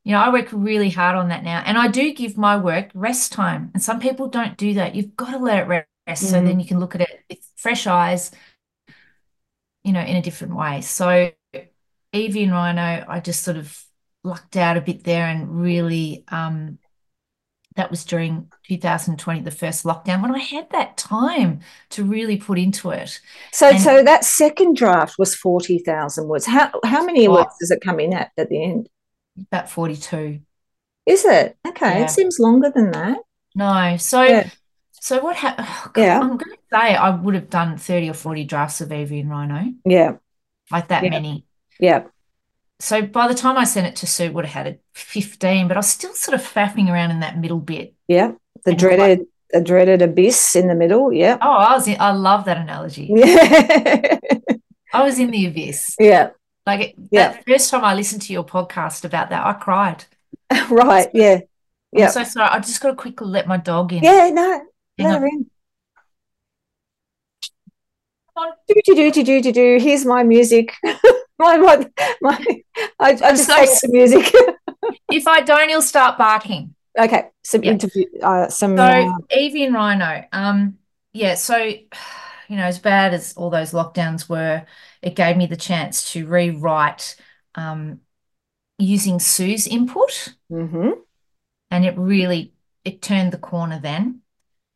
[0.04, 1.62] you know, I work really hard on that now.
[1.64, 3.70] And I do give my work rest time.
[3.72, 4.94] And some people don't do that.
[4.94, 5.66] You've got to let it
[6.06, 6.46] rest so Mhm.
[6.46, 8.30] then you can look at it with fresh eyes,
[9.84, 10.82] you know, in a different way.
[10.82, 11.30] So,
[12.12, 13.82] Evie and Rhino, I just sort of
[14.22, 16.78] lucked out a bit there and really, um,
[17.76, 21.60] that was during 2020, the first lockdown, when I had that time
[21.90, 23.20] to really put into it.
[23.52, 26.46] so and- so that second draft was forty thousand words.
[26.46, 27.34] How how many Oh.
[27.34, 28.88] words does it come in at at the end?
[29.40, 30.40] About 42.
[31.06, 32.00] Is it okay?
[32.00, 32.04] Yeah.
[32.04, 33.18] It seems longer than that.
[33.54, 33.96] No.
[33.96, 34.50] So, Yeah.
[34.92, 35.68] so what happened?
[35.96, 36.20] Yeah.
[36.20, 39.30] I'm going to say I would have done 30 or 40 drafts of Evie and
[39.30, 40.16] Rhino, Yeah,
[40.70, 41.10] like that Yeah.
[41.10, 41.46] many.
[41.78, 42.02] yeah,
[42.80, 45.68] So by the time I sent it to Sue, it would have had a 15,
[45.68, 47.94] but I was still sort of faffing around in that middle bit.
[48.08, 48.32] yeah.
[48.64, 49.20] The And dreaded
[49.52, 51.12] the dreaded abyss in the middle.
[51.12, 53.08] Yeah, Oh, I was in, I love that analogy.
[53.14, 54.18] yeah,
[54.92, 55.94] I was in the abyss.
[55.98, 56.30] yeah.
[56.66, 57.32] Like it, Yeah.
[57.32, 60.04] that first time I listened to your podcast about that, I cried.
[60.70, 61.08] Right.
[61.14, 61.42] Yeah, I'm
[61.92, 62.48] yeah, so sorry.
[62.50, 64.02] I just got to quickly let my dog in.
[64.04, 64.30] yeah.
[64.30, 64.62] No,
[64.98, 65.46] Hang let her in.
[68.68, 69.78] Do do do do do do do.
[69.80, 70.74] Here's my music.
[71.40, 72.62] my my my.
[72.98, 74.32] I, I just so the music.
[75.10, 76.74] If I don't, he'll start barking.
[76.98, 77.72] okay, some Yeah.
[77.72, 78.04] interview.
[78.22, 78.78] Uh, some.
[78.78, 80.78] So uh, Evie and Rhino, um,
[81.12, 84.64] yeah, so you know, as bad as all those lockdowns were,
[85.02, 87.16] it gave me the chance to rewrite
[87.54, 88.00] um
[88.78, 91.04] using Sue's input, mhm.
[91.70, 92.52] and it really
[92.84, 94.22] it turned the corner then.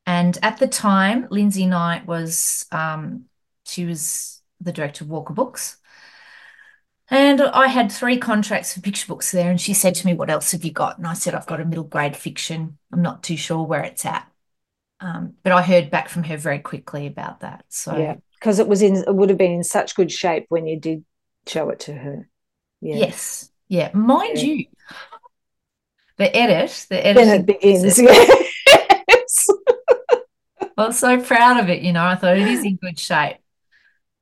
[0.06, 3.26] And at the time, Lindsay Knight was um
[3.66, 5.78] she was the director of Walker Books.
[7.10, 10.30] And I had three contracts for picture books there, and she said to me, What
[10.30, 10.96] else have you got?
[10.98, 12.78] And I said, I've got a middle grade fiction.
[12.92, 14.26] I'm not too sure where it's at.
[15.00, 17.64] Um, but I heard back from her very quickly about that.
[17.68, 18.96] So, Yeah, because it was in.
[18.96, 21.04] It would have been in such good shape when you did
[21.46, 22.28] show it to her.
[22.80, 22.96] Yeah.
[22.96, 24.44] yes, yeah, mind Yeah.
[24.44, 24.66] you,
[26.16, 27.24] the edit, the edit.
[27.24, 28.00] Then it begins.
[29.08, 29.46] Yes.
[30.76, 31.82] I was so proud of it.
[31.82, 33.36] You know, I thought it is in good shape.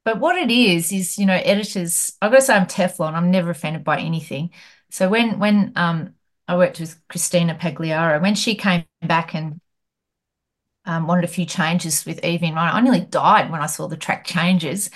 [0.04, 2.12] But what it is is, you know, editors.
[2.20, 3.14] I've got to say, I'm Teflon.
[3.14, 4.50] I'm never offended by anything.
[4.90, 6.14] So when when um
[6.48, 9.60] I worked with Christina Pagliaro, when she came back and
[10.84, 13.86] um, wanted a few changes with Evie and Rhino, I nearly died when I saw
[13.86, 14.90] the track changes.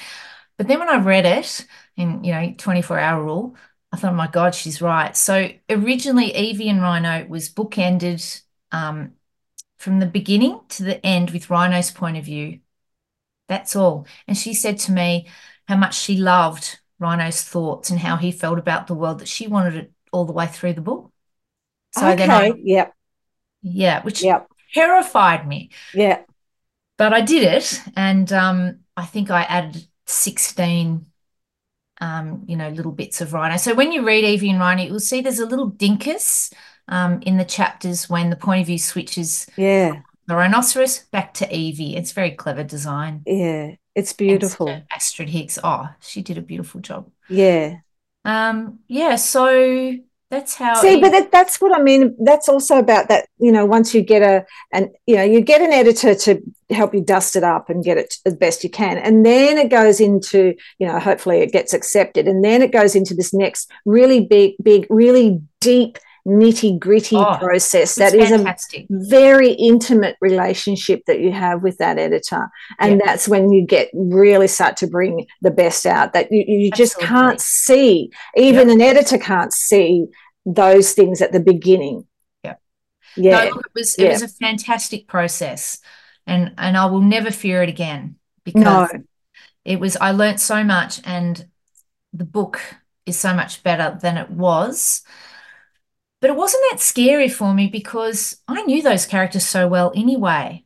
[0.57, 3.57] But then when I read it in, you know, 24 hour rule,
[3.93, 5.17] I thought, oh my God, she's right.
[5.17, 8.43] So originally, Evie and Rhino was bookended
[8.73, 9.13] um,
[9.79, 12.61] from the beginning to the end with Rhino's point of view.
[13.49, 14.07] That's all.
[14.27, 15.29] And she said to me
[15.69, 19.47] how much she loved Rhino's thoughts and how he felt about the world, that she
[19.47, 21.13] wanted it all the way through the book.
[21.93, 22.61] So then I, okay.
[22.63, 22.95] Yep.
[23.63, 24.49] yeah, which Yep.
[24.75, 25.71] terrified me.
[25.93, 26.25] Yeah.
[26.97, 31.07] But I did it, and um, I think I added 16
[32.01, 33.57] um, you know, little bits of rhino.
[33.59, 36.53] So when you read Evie and Rhino, you'll see there's a little dinkus
[36.89, 40.03] um, in the chapters when the point of view switches Yeah.
[40.27, 41.97] The rhinoceros back to Evie.
[41.97, 43.23] It's very clever design.
[43.27, 43.77] Yeah.
[43.95, 44.83] It's beautiful.
[44.93, 47.11] Astred Hicks, oh, she did a beautiful job.
[47.29, 47.77] Yeah.
[48.25, 49.95] Um, yeah, so
[50.29, 52.17] that's how See, but that, that's what I mean.
[52.19, 55.63] That's also about that, you know, once you get a, and, you know, you get
[55.63, 58.99] an editor to help you dust it up and get it as best you can.
[58.99, 62.27] And then it goes into, you know, hopefully it gets accepted.
[62.27, 67.37] And then it goes into this next really big, big, really deep, nitty gritty oh,
[67.39, 68.57] process that is a
[68.91, 72.49] very intimate relationship that you have with that editor.
[72.81, 76.45] And Yeah, that's when you get really start to bring the best out that you,
[76.47, 78.75] you just can't see even Yep.
[78.75, 80.07] an editor can't see
[80.45, 82.07] those things at the beginning.
[83.17, 83.45] No, yeah.
[83.45, 84.11] look, it was it yeah.
[84.11, 85.79] was a fantastic process,
[86.27, 88.17] and and I will never fear it again
[88.47, 88.53] no.
[88.53, 88.91] because
[89.65, 91.47] it was I learnt so much, and
[92.13, 92.61] the book
[93.07, 95.03] is so much better than it was.
[96.21, 100.65] But it wasn't that scary for me because I knew those characters so well anyway.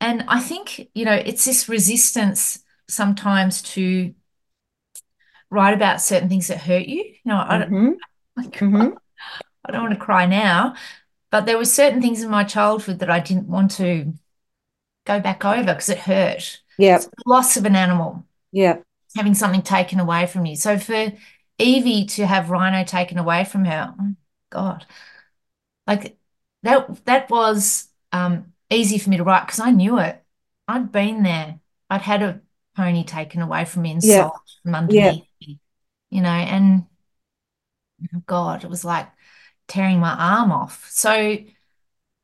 [0.00, 4.14] And I think, you know, it's this resistance sometimes to
[5.50, 7.02] write about certain things that hurt you.
[7.04, 7.68] You know, I don't,
[8.36, 8.88] hmm hmm
[9.64, 10.74] I don't want to cry now,
[11.30, 14.12] but there were certain things in my childhood that I didn't want to
[15.06, 16.60] go back over because it hurt.
[16.78, 17.00] Yeah.
[17.26, 18.78] Loss of an animal, Yeah.
[19.16, 20.56] having something taken away from you.
[20.56, 21.12] So for
[21.58, 23.94] Evie to have Rhino taken away from her,
[24.50, 24.86] God,
[25.86, 26.18] like
[26.62, 30.22] that that was um, easy for me to write because I knew it.
[30.68, 31.60] I'd been there.
[31.90, 32.40] I'd had a
[32.76, 34.32] pony taken away from me and yep sold
[34.62, 35.60] from underneath me,
[36.10, 36.86] you know, and
[38.26, 39.08] God, it was like
[39.68, 40.86] tearing my arm off.
[40.90, 41.52] So, you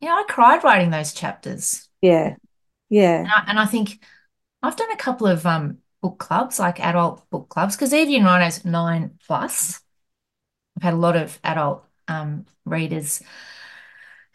[0.02, 1.88] know, I cried writing those chapters.
[2.00, 2.36] yeah
[2.88, 4.04] yeah And I, and I think
[4.62, 8.26] I've done a couple of um, book clubs, like adult book clubs, because Evie and
[8.26, 9.80] Rhino's nine plus.
[10.76, 13.22] I've had a lot of adult um, readers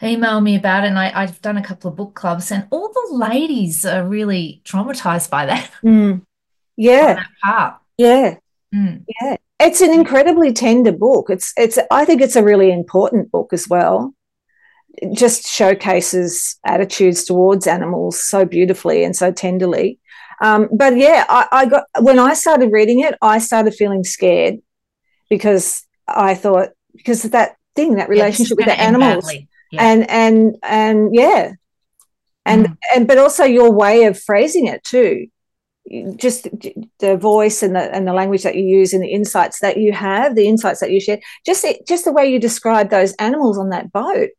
[0.03, 2.89] email me about it, and I, I've done a couple of book clubs, and all
[2.93, 6.22] the ladies are really traumatized by that, Mm.
[6.76, 7.15] yeah.
[7.15, 7.82] That part.
[7.97, 8.36] yeah.
[8.74, 9.05] Mm.
[9.22, 9.38] yeah.
[9.59, 11.32] It's an incredibly tender book.
[11.32, 14.13] It's it's i think it's a really important book as well.
[15.01, 19.99] It just showcases attitudes towards animals so beautifully and so tenderly.
[20.43, 24.57] Um, but yeah I, I got when i started reading it i started feeling scared
[25.32, 29.32] because i thought because of that thing that Yeah, relationship with the animals.
[29.72, 29.84] Yeah.
[29.84, 31.54] and and and yeah.
[32.45, 32.78] And Mm.
[32.95, 35.28] and but also your way of phrasing it too.
[36.18, 36.48] Just
[37.00, 39.93] the voice and the and the language that you use and the insights that you
[39.93, 41.20] have the insights that you share.
[41.45, 44.30] Just just the way you describe those animals on that boat.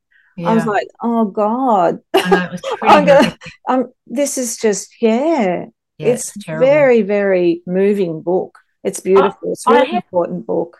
[0.44, 1.98] I was like oh god.
[2.14, 3.36] I know it was pretty i'm gonna
[3.68, 5.66] um this is just yeah.
[5.98, 8.58] Yeah, it's it's very very moving book.
[8.84, 9.52] It's I, beautiful.
[9.52, 10.78] It's a really have important book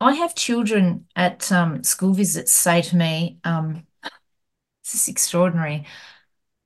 [0.00, 3.84] I have children at um, school visits say to me, um,
[4.84, 5.86] this is extraordinary.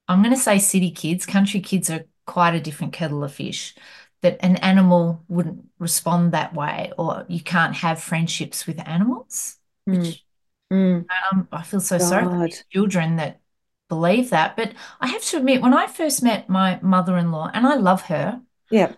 [0.09, 3.75] I'm going to say city kids, country kids are quite a different kettle of fish,
[4.23, 9.59] that an animal wouldn't respond that way, or you can't have friendships with animals,
[9.89, 10.25] Mm, which
[10.71, 13.41] mm, um, I feel so sorry for these children that
[13.89, 14.57] believe that.
[14.57, 18.43] But I have to admit, when I first met my mother-in-law, and I love her,
[18.71, 18.95] yeah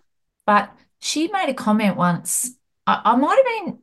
[0.47, 2.53] but she made a comment once.
[2.87, 3.79] I, I might have been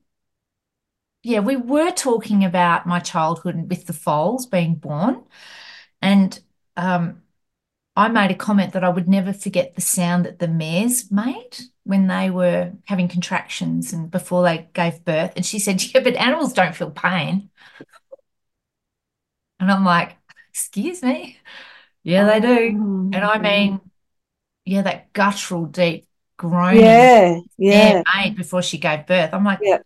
[1.24, 5.24] yeah, we were talking about my childhood with the foals being born,
[6.02, 6.40] and
[6.78, 7.22] um,
[7.96, 11.58] I made a comment that I would never forget the sound that the mares made
[11.84, 15.34] when they were having contractions and before they gave birth.
[15.36, 17.50] And she said, Yeah, but animals don't feel pain.
[19.60, 20.18] And I'm like,
[20.50, 21.38] Excuse me.
[22.04, 22.80] Yeah, they do.
[22.80, 23.82] oh And I mean,
[24.66, 26.08] yeah, that guttural, deep
[26.38, 29.34] groaning yeah yeah made before she gave birth.
[29.34, 29.82] I'm like, yeah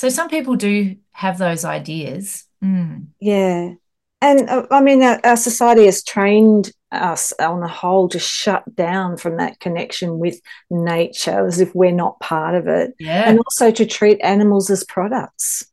[0.00, 2.44] so some people do have those ideas.
[2.64, 3.08] Mm.
[3.20, 3.74] Yeah.
[4.22, 8.64] And uh, I mean, our, our society has trained us on the whole to shut
[8.74, 10.40] down from that connection with
[10.70, 12.94] nature as if we're not part of it.
[12.98, 15.64] Yeah, And also to treat animals as products.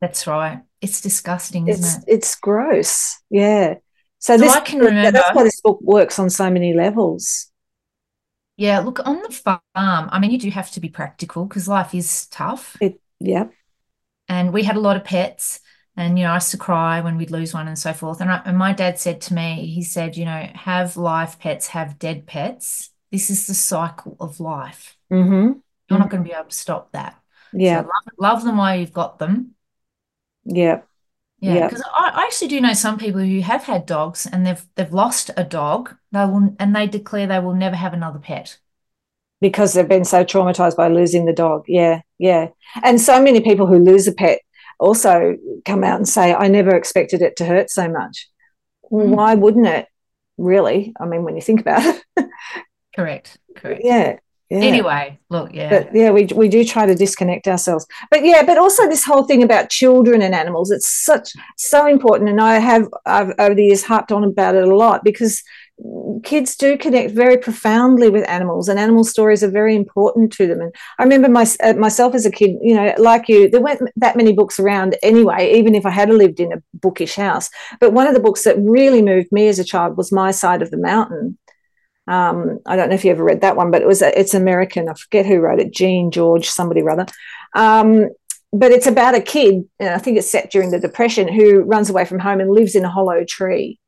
[0.00, 0.62] that's right.
[0.80, 2.14] It's disgusting, isn't It's it?
[2.14, 3.16] it's gross.
[3.30, 3.74] Yeah.
[4.18, 4.78] So So this I can
[5.12, 7.50] that's why this book works on so many levels.
[8.56, 11.94] yeah, look, on the farm, I mean, you do have to be practical because life
[11.94, 12.76] is tough.
[12.80, 13.48] It yeah.
[14.28, 15.60] And we had a lot of pets,
[15.96, 18.20] and, you know, I used to cry when we'd lose one and so forth.
[18.20, 21.68] And, I, and my dad said to me, he said, you know, have live pets,
[21.68, 22.90] have dead pets.
[23.10, 24.96] This is the cycle of life.
[25.10, 25.58] Mm-hmm.
[25.88, 27.12] You're not going to be able to stop that.
[27.12, 27.80] So Yeah.
[27.80, 29.54] love, love them while you've got them.
[30.44, 30.82] Yeah.
[31.40, 31.68] Yeah, Yeah.
[31.68, 34.92] because I, I actually do know some people who have had dogs and they've they've
[34.92, 35.94] lost a dog.
[36.12, 38.58] They will and they declare they will never have another pet.
[39.40, 41.64] Because they've been so traumatized by losing the dog.
[41.68, 42.48] Yeah, yeah.
[42.82, 44.40] And so many people who lose a pet
[44.78, 48.28] also come out and say, I never expected it to hurt so much.
[48.90, 49.08] Mm.
[49.08, 49.86] Why wouldn't it?
[50.38, 50.92] Really?
[51.00, 51.82] I mean, when you think about
[52.16, 52.26] it.
[52.94, 53.38] correct.
[53.54, 53.82] Correct.
[53.84, 54.18] Yeah.
[54.48, 54.58] Yeah.
[54.58, 55.68] Anyway, look, yeah.
[55.68, 57.84] But yeah, we, we do try to disconnect ourselves.
[58.12, 62.30] But yeah, but also this whole thing about children and animals, it's such so important.
[62.30, 65.42] And I have I've over the years harped on about it a lot because
[66.22, 70.60] kids do connect very profoundly with animals and animal stories are very important to them.
[70.60, 73.82] And i remember my, uh, myself as a kid you know like you there weren't
[73.96, 77.50] that many books around anyway even if i had lived in a bookish house.
[77.78, 80.62] But one of the books that really moved me as a child was my side
[80.62, 81.38] of the mountain.
[82.08, 84.34] Um, i don't know if you ever read that one but it was a, it's
[84.34, 84.88] american.
[84.88, 87.06] I forget who wrote it jean george somebody rather
[87.54, 88.08] um,
[88.52, 91.90] but it's about a kid and i think it's set during the depression who runs
[91.90, 93.78] away from home and lives in a hollow tree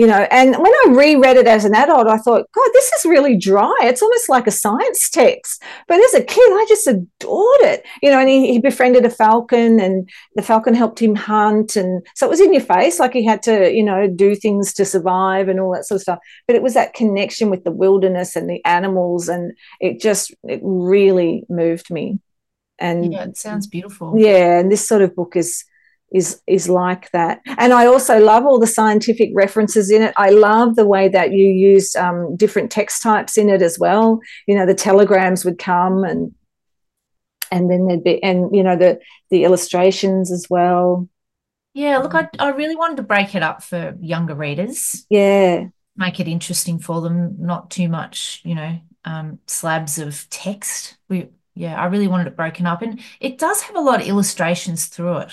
[0.00, 3.04] you know and when i reread it as an adult i thought god this is
[3.04, 3.76] really dry.
[3.82, 5.62] It's almost like a science text.
[5.88, 7.84] But as a kid i just adored it.
[8.02, 12.06] You know and he, he befriended a falcon and the falcon helped him hunt and
[12.14, 14.84] so it was in your face like he had to you know do things to
[14.86, 16.18] survive and all that sort of stuff.
[16.46, 20.60] But it was that connection with the wilderness and the animals and it just it
[20.62, 22.20] really moved me.
[22.78, 24.14] And yeah it sounds beautiful.
[24.16, 25.64] Yeah and this sort of book is
[26.12, 27.40] is is like that.
[27.58, 30.14] And i also love all the scientific references in it.
[30.16, 34.20] I love the way that you used um, different text types in it as well.
[34.46, 36.34] You know the telegrams would come and
[37.52, 39.00] and then there'd be and you know the
[39.30, 41.08] the illustrations as well.
[41.74, 45.06] Yeah look i, I really wanted to break it up for younger readers.
[45.08, 45.66] Yeah.
[45.96, 50.96] Make it interesting for them not too much you know um, slabs of text.
[51.08, 52.82] We yeah i really wanted it broken up.
[52.82, 55.32] And it does have a lot of illustrations through it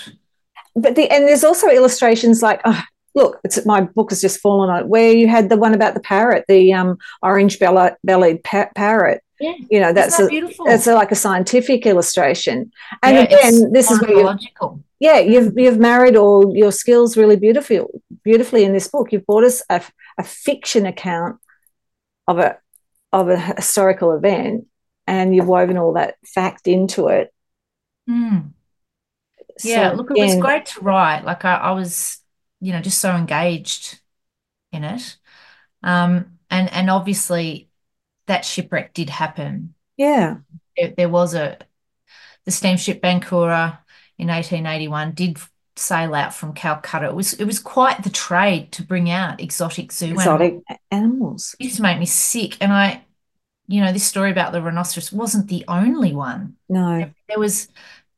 [0.80, 2.82] but the and there's also illustrations like oh,
[3.14, 5.94] look it's my book has just fallen on it where you had the one about
[5.94, 9.22] the parrot the um, orange bellied pa- parrot.
[9.40, 9.54] Yeah.
[9.70, 10.66] you know that's that a, beautiful?
[10.66, 12.72] that's a, like a scientific illustration.
[13.04, 17.36] And yeah, again this is where you yeah you've you've married all your skills really
[17.36, 19.12] beautiful beautifully in this book.
[19.12, 19.80] You've brought us a,
[20.18, 21.38] a fiction account
[22.26, 22.58] of a
[23.12, 24.66] of a historical event
[25.06, 27.32] and you've woven all that fact into it.
[28.10, 28.54] Mm
[29.64, 31.24] yeah, so look, it was great to write.
[31.24, 32.18] Like I, I was,
[32.60, 34.00] you know, just so engaged
[34.72, 35.16] in it.
[35.82, 37.68] Um, and and obviously
[38.26, 39.74] that shipwreck did happen.
[39.96, 40.38] Yeah.
[40.76, 41.58] There, there was a
[42.44, 43.78] the steamship Bankura
[44.18, 45.38] in 1881 did
[45.76, 47.08] sail out from Calcutta.
[47.08, 50.78] It was it was quite the trade to bring out exotic zoo exotic animals.
[50.90, 51.56] animals.
[51.58, 52.56] It used to make me sick.
[52.60, 53.04] And I,
[53.66, 56.56] you know, this story about the rhinoceros wasn't the only one.
[56.68, 57.10] No.
[57.28, 57.68] There was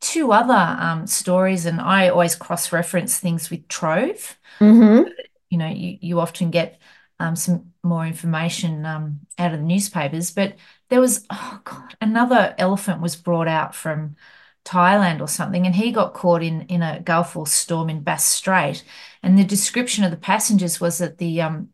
[0.00, 4.38] two other um, stories, and I always cross reference things with Trove.
[4.58, 5.08] Mm-hmm.
[5.50, 6.80] You know, you, you often get
[7.18, 10.56] um, some more information um, out of the newspapers, but
[10.88, 14.16] there was, oh God, another elephant was brought out from
[14.64, 18.24] Thailand or something, and he got caught in, in a Gulf War storm in Bass
[18.24, 18.84] Strait.
[19.22, 21.70] And the description of the passengers was that the um,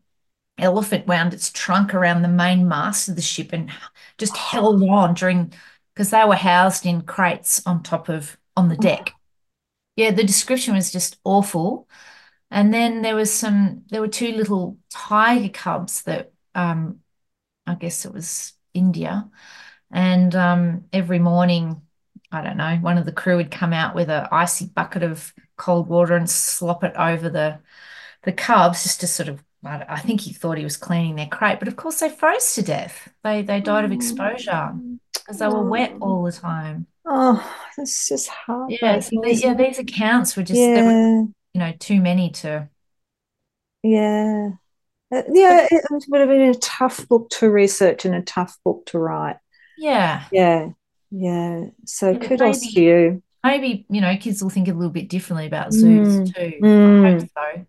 [0.57, 3.69] elephant wound its trunk around the main mast of the ship and
[4.17, 5.53] just held on during
[5.97, 9.13] because they were housed in crates on top of on the deck.
[9.95, 11.89] Yeah, the description was just awful.
[12.51, 16.99] And then there was some there were two little tiger cubs that um
[17.65, 19.27] I guess it was India.
[19.89, 21.81] And um every morning,
[22.31, 25.33] I don't know, one of the crew would come out with an icy bucket of
[25.57, 27.59] cold water and slop it over the
[28.21, 31.59] the cubs just to sort of I think he thought he was cleaning their crate,
[31.59, 33.09] but of course they froze to death.
[33.23, 34.73] They they died of exposure
[35.13, 36.87] because they were wet all the time.
[37.05, 37.41] Oh,
[37.77, 38.71] it's just hard.
[38.71, 40.83] Yeah, so the, yeah, these accounts were just yeah.
[40.83, 42.69] were, you know too many to.
[43.83, 44.49] Yeah,
[45.13, 48.85] uh, yeah, it would have been a tough book to research and a tough book
[48.87, 49.37] to write.
[49.77, 50.69] Yeah, yeah,
[51.11, 51.65] yeah.
[51.85, 53.23] So yeah, kudos maybe, to you.
[53.43, 56.59] Maybe you know kids will think a little bit differently about zoos mm, too.
[56.61, 57.05] Mm.
[57.05, 57.65] I hope so.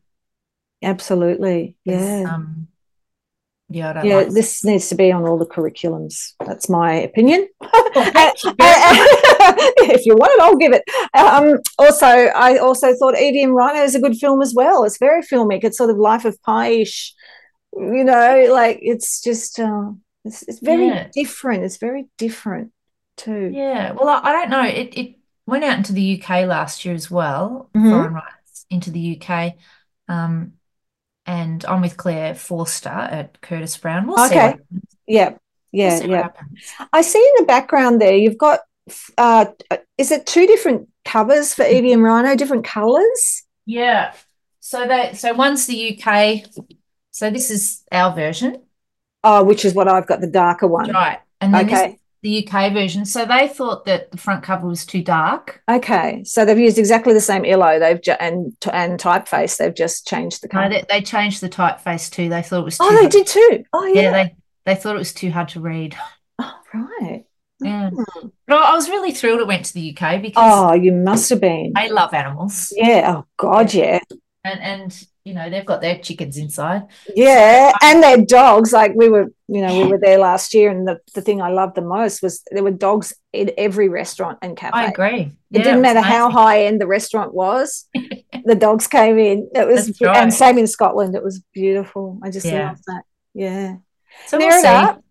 [0.82, 2.24] Absolutely, yeah.
[2.28, 2.68] Um,
[3.70, 6.32] yeah, yeah, like this needs to be on all the curriculums.
[6.44, 7.48] That's my opinion.
[7.94, 8.02] Oh,
[8.36, 10.82] if you want it, I'll give it.
[11.14, 14.84] Um, also, I also thought Evie and Rhino is a good film as well.
[14.84, 15.64] It's very filmic.
[15.64, 17.14] It's sort of Life of Pi-ish,
[17.74, 19.90] you know, like it's just uh,
[20.24, 21.08] it's, it's very yeah.
[21.12, 21.64] different.
[21.64, 22.72] It's very different
[23.16, 23.50] too.
[23.52, 23.92] Yeah.
[23.92, 24.64] Well, I, I, don't know.
[24.64, 25.14] It it
[25.46, 27.70] went out into the UK last year as well.
[27.74, 27.90] Mm-hmm.
[27.90, 29.54] Foreign rights into the UK.
[30.08, 30.54] Um,
[31.28, 34.06] and I'm with Claire Forster at Curtis Brown.
[34.06, 34.56] We'll okay.
[35.06, 35.36] Yeah.
[35.72, 36.00] Yeah.
[36.00, 36.28] We'll yeah.
[36.90, 38.60] I see in the background there, you've got,
[39.18, 39.44] uh,
[39.98, 43.44] is it two different covers for Evie and Rhino, different colors?
[43.66, 44.14] Yeah.
[44.60, 46.46] So that, so one's the UK.
[47.10, 48.62] So this is our version.
[49.22, 50.90] Oh, which is what I've got, the darker one.
[50.90, 51.18] Right.
[51.42, 51.97] And then this Okay.
[52.22, 53.04] The UK version.
[53.04, 55.62] So they thought that the front cover was too dark.
[55.70, 56.22] Okay.
[56.24, 57.78] So they've used exactly the same illo.
[57.78, 59.56] They've ju- and and typeface.
[59.56, 62.28] They've just changed the No, they, they changed the typeface too.
[62.28, 63.64] They thought it was too oh, they hard- did too.
[63.72, 64.00] Oh, yeah.
[64.02, 65.96] Yeah, they they thought it was too hard to read.
[66.38, 67.24] oh, right.
[67.60, 67.90] Yeah.
[67.90, 68.28] Hmm.
[68.46, 71.30] But I I was really thrilled it went to the UK because Oh, you must
[71.30, 71.72] have been.
[71.76, 72.72] I love animals.
[72.76, 73.14] Yeah.
[73.16, 73.98] Oh, God, yeah.
[74.44, 76.84] And and you know, they've got their chickens inside.
[77.14, 78.72] Yeah, and their dogs.
[78.72, 81.50] Like we were, you know, we were there last year, and the, the thing I
[81.50, 84.78] loved the most was there were dogs in every restaurant and cafe.
[84.78, 85.20] I agree.
[85.20, 87.86] It Yeah, didn't was matter how high end the restaurant was,
[88.44, 89.50] the dogs came in.
[89.54, 90.16] It was, right.
[90.16, 91.14] and same in Scotland.
[91.14, 92.18] It was beautiful.
[92.22, 92.68] I just Yeah.
[92.68, 93.02] love that.
[93.34, 93.76] Yeah.
[94.26, 95.02] So we'll it up.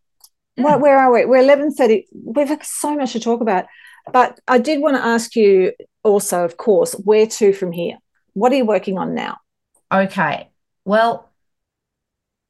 [0.55, 0.63] Yeah.
[0.65, 1.25] Where, where are we?
[1.25, 2.07] We're eleven thirty.
[2.11, 3.65] We've got so much to talk about,
[4.11, 7.97] but I did want to ask you also, of course, where to from here?
[8.33, 9.37] What are you working on now?
[9.91, 10.49] Okay.
[10.85, 11.31] Well,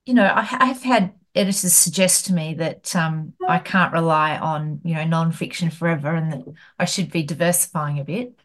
[0.05, 4.81] you know, I, have had editors suggest to me that um, I can't rely on,
[4.83, 6.45] you know, non-fiction forever and that
[6.79, 8.39] I should be diversifying a bit.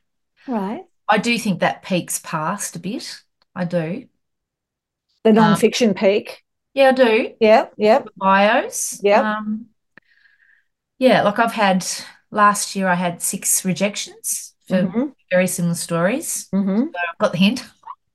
[0.46, 0.84] Right.
[1.08, 3.22] I do think that peak's past a bit.
[3.54, 4.08] I do.
[5.24, 6.42] The Um, non-fiction peak.
[6.74, 7.34] Yeah, I do.
[7.38, 7.66] Yeah.
[7.76, 8.08] Yep.
[8.16, 9.00] Bios.
[9.02, 9.24] Yep.
[9.24, 9.66] Um,
[10.98, 11.86] yeah, like I've had
[12.30, 15.14] last year, I had six rejections for Mhm.
[15.30, 16.48] very similar stories.
[16.52, 16.92] Mhm.
[16.92, 17.64] So I've got the hint.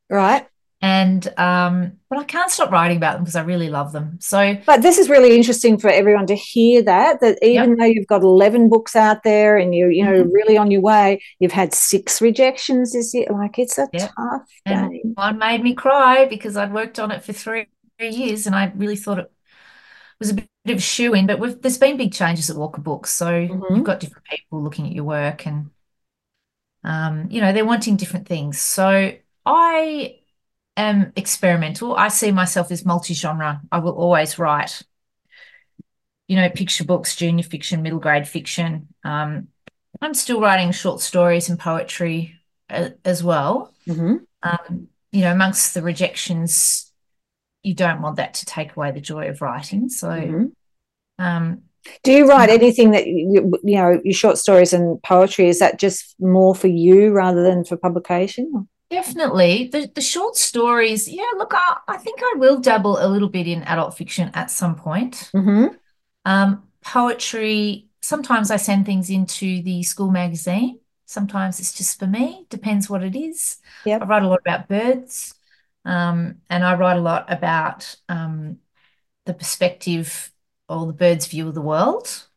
[0.10, 0.48] Right.
[0.82, 4.20] And um, but I can't stop writing about them because I really love them.
[4.22, 8.08] So But this is really interesting for everyone to hear that that even though you've
[8.08, 10.32] got 11 books out there and you you know Mhm.
[10.32, 13.28] really on your way, you've had six rejections this year.
[13.32, 14.14] Like it's a Yeah.
[14.18, 15.16] tough And game.
[15.16, 17.68] one made me cry because I'd worked on it for three,
[18.00, 19.32] three years and I really thought it
[20.20, 21.28] was a bit of shoe in.
[21.28, 23.12] But we've, there's been big changes at Walker Books.
[23.12, 23.68] So Mhm.
[23.70, 25.72] you've got different people looking at your work and,
[26.84, 28.60] um, you know, they're wanting different things.
[28.62, 29.14] So
[29.46, 30.20] I
[30.78, 31.96] am experimental.
[31.96, 33.62] I see myself as multi-genre.
[33.72, 34.82] I will always write,
[36.28, 38.94] you know, picture books, junior fiction, middle grade fiction.
[39.04, 39.50] Um,
[40.02, 42.36] I'm still writing short stories and poetry
[42.70, 44.20] a- as well Mhm.
[44.44, 46.92] um, you know, amongst the rejections,
[47.64, 49.90] you don't want that to take away the joy of writing.
[49.90, 50.52] So, Mhm.
[51.18, 51.64] um,
[52.04, 55.48] Do you write anything that you, you know your short stories and poetry?
[55.48, 58.68] Is that just more for you rather than for publication?
[58.90, 63.30] Definitely the, the short stories, yeah, look, I, I think I will dabble a little
[63.30, 65.34] bit in adult fiction at some point.
[65.34, 65.78] Mm-hmm.
[66.26, 70.80] Um, poetry, sometimes I send things into the school magazine.
[71.06, 73.58] Sometimes it's just for me, depends what it is.
[73.84, 74.02] Yep.
[74.02, 75.36] I write a lot about birds,
[75.86, 78.60] um, and I write a lot about um,
[79.26, 80.32] the perspective
[80.70, 82.28] or the bird's view of the world.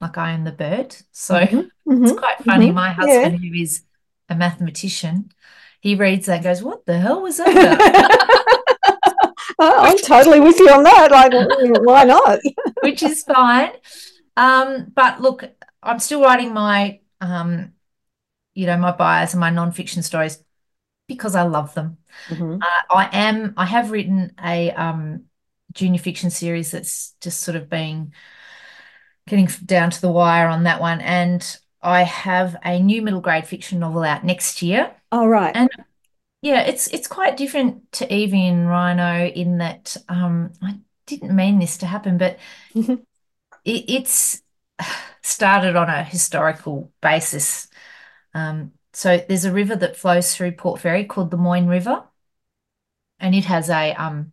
[0.00, 0.96] Like I am the bird.
[1.12, 1.68] So Mm-hmm.
[2.02, 2.70] it's quite funny.
[2.70, 3.28] mhm, My yeah.
[3.28, 3.84] husband, who is
[4.28, 5.30] a mathematician,
[5.80, 8.20] he reads that and goes, What the hell was that?
[9.58, 11.10] Oh, I'm totally with you on that.
[11.10, 11.32] Like,
[11.84, 12.38] why not?
[12.80, 13.72] which is fine.
[14.36, 15.44] Um, but look,
[15.82, 17.72] I'm still writing my, um,
[18.54, 20.42] you know, my bios and my non-fiction stories
[21.08, 21.98] because I love them.
[22.30, 22.60] Mhm.
[22.62, 25.24] Uh, I am, I have written a um,
[25.72, 28.12] junior fiction series that's just sort of been
[29.26, 33.46] getting down to the wire on that one, and I have a new middle grade
[33.46, 34.94] fiction novel out next year.
[35.12, 35.54] All right.
[35.54, 35.68] And
[36.42, 41.58] yeah, it's it's quite different to Evie and Rhino in that um, I didn't mean
[41.58, 42.38] this to happen, but
[42.74, 43.04] Mhm.
[43.64, 44.42] it, it's
[45.22, 47.68] started on a historical basis.
[48.34, 52.04] Um, so there's a river that flows through Port Fairy called the Moyne River,
[53.20, 54.32] and it has a um,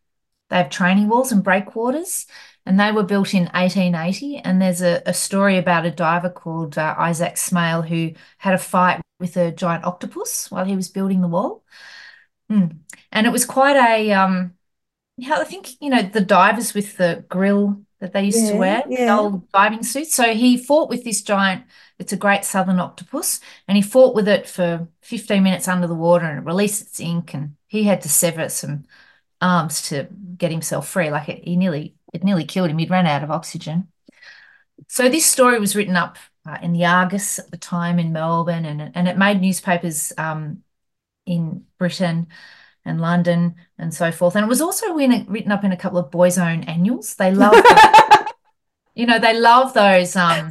[0.50, 2.26] they have training walls and breakwaters,
[2.66, 4.38] and they were built in 1880.
[4.38, 8.58] And there's a, a story about a diver called uh, Isaac Smale who had a
[8.58, 11.64] fight with a giant octopus while he was building the wall.
[12.52, 12.80] Mm.
[13.12, 14.56] And it was quite a um,
[15.24, 18.84] I think you know the divers with the grill that they used to Yeah, wear,
[19.06, 19.16] the yeah.
[19.16, 20.16] old diving suits.
[20.16, 21.66] So he fought with this giant.
[22.00, 25.96] It's a great southern octopus, and he fought with it for 15 minutes under the
[25.96, 28.86] water, and it released its ink, and he had to sever some
[29.42, 30.08] arms to
[30.38, 31.12] get himself free.
[31.12, 32.78] Like it, he nearly it nearly killed him.
[32.78, 33.88] He'd run out of oxygen.
[34.88, 38.66] So this story was written up uh, in the Argus at the time in Melbourne,
[38.66, 40.64] and and it made newspapers um,
[41.26, 42.28] in Britain
[42.84, 44.36] and London and so forth.
[44.36, 47.16] And it was also written up in a couple of boys' own annuals.
[47.16, 47.64] They love,
[48.96, 50.50] you know, they love those um,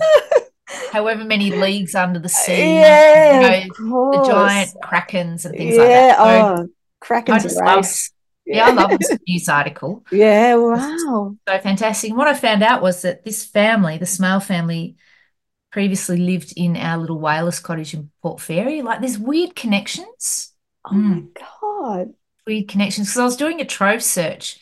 [0.93, 5.81] however many leagues under the sea, yeah, you know, the giant krakens and things yeah.
[5.81, 6.17] like that.
[6.17, 6.67] So oh, I
[7.01, 8.13] Kraken's just a love, race.
[8.53, 10.05] Yeah, I love this news article.
[10.11, 11.36] Yeah, wow.
[11.48, 12.11] So fantastic.
[12.11, 14.96] And what I found out was that this family, the Smale family,
[15.72, 18.82] previously lived in our little whalers cottage in Port Fairy.
[18.82, 20.53] Like there's weird connections.
[20.84, 22.14] Oh my God.
[22.46, 24.59] weird connections because I was doing a Trove search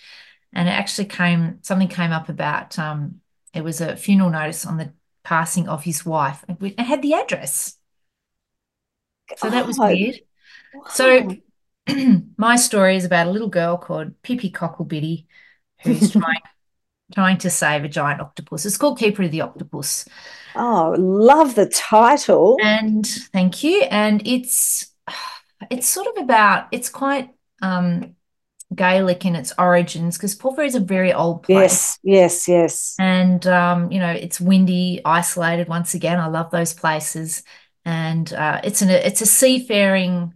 [0.52, 3.20] and it actually came something came up about um,
[3.54, 4.92] it was a funeral notice on the
[5.24, 6.44] passing of his wife.
[6.48, 7.76] It had the address.
[9.34, 10.20] So that was Oh, weird.
[10.86, 11.36] So wow.
[12.36, 15.26] my story is about a little girl called Pippi Cocklebiddy
[15.82, 16.42] who's trying
[17.14, 18.66] trying to save a giant octopus.
[18.66, 20.06] It's called Keeper of the Octopus.
[20.54, 22.58] Oh, love the title.
[22.62, 23.82] And thank you.
[23.90, 24.92] And it's
[25.70, 27.30] it's sort of about it's quite
[27.62, 28.14] um
[28.74, 31.98] Gaelic in its origins because Port Fairy is a very old place.
[32.02, 32.96] Yes, yes, yes.
[32.98, 36.20] And um, you know, it's windy, isolated once again.
[36.20, 37.42] I love those places.
[37.86, 40.34] And uh, it's an it's a seafaring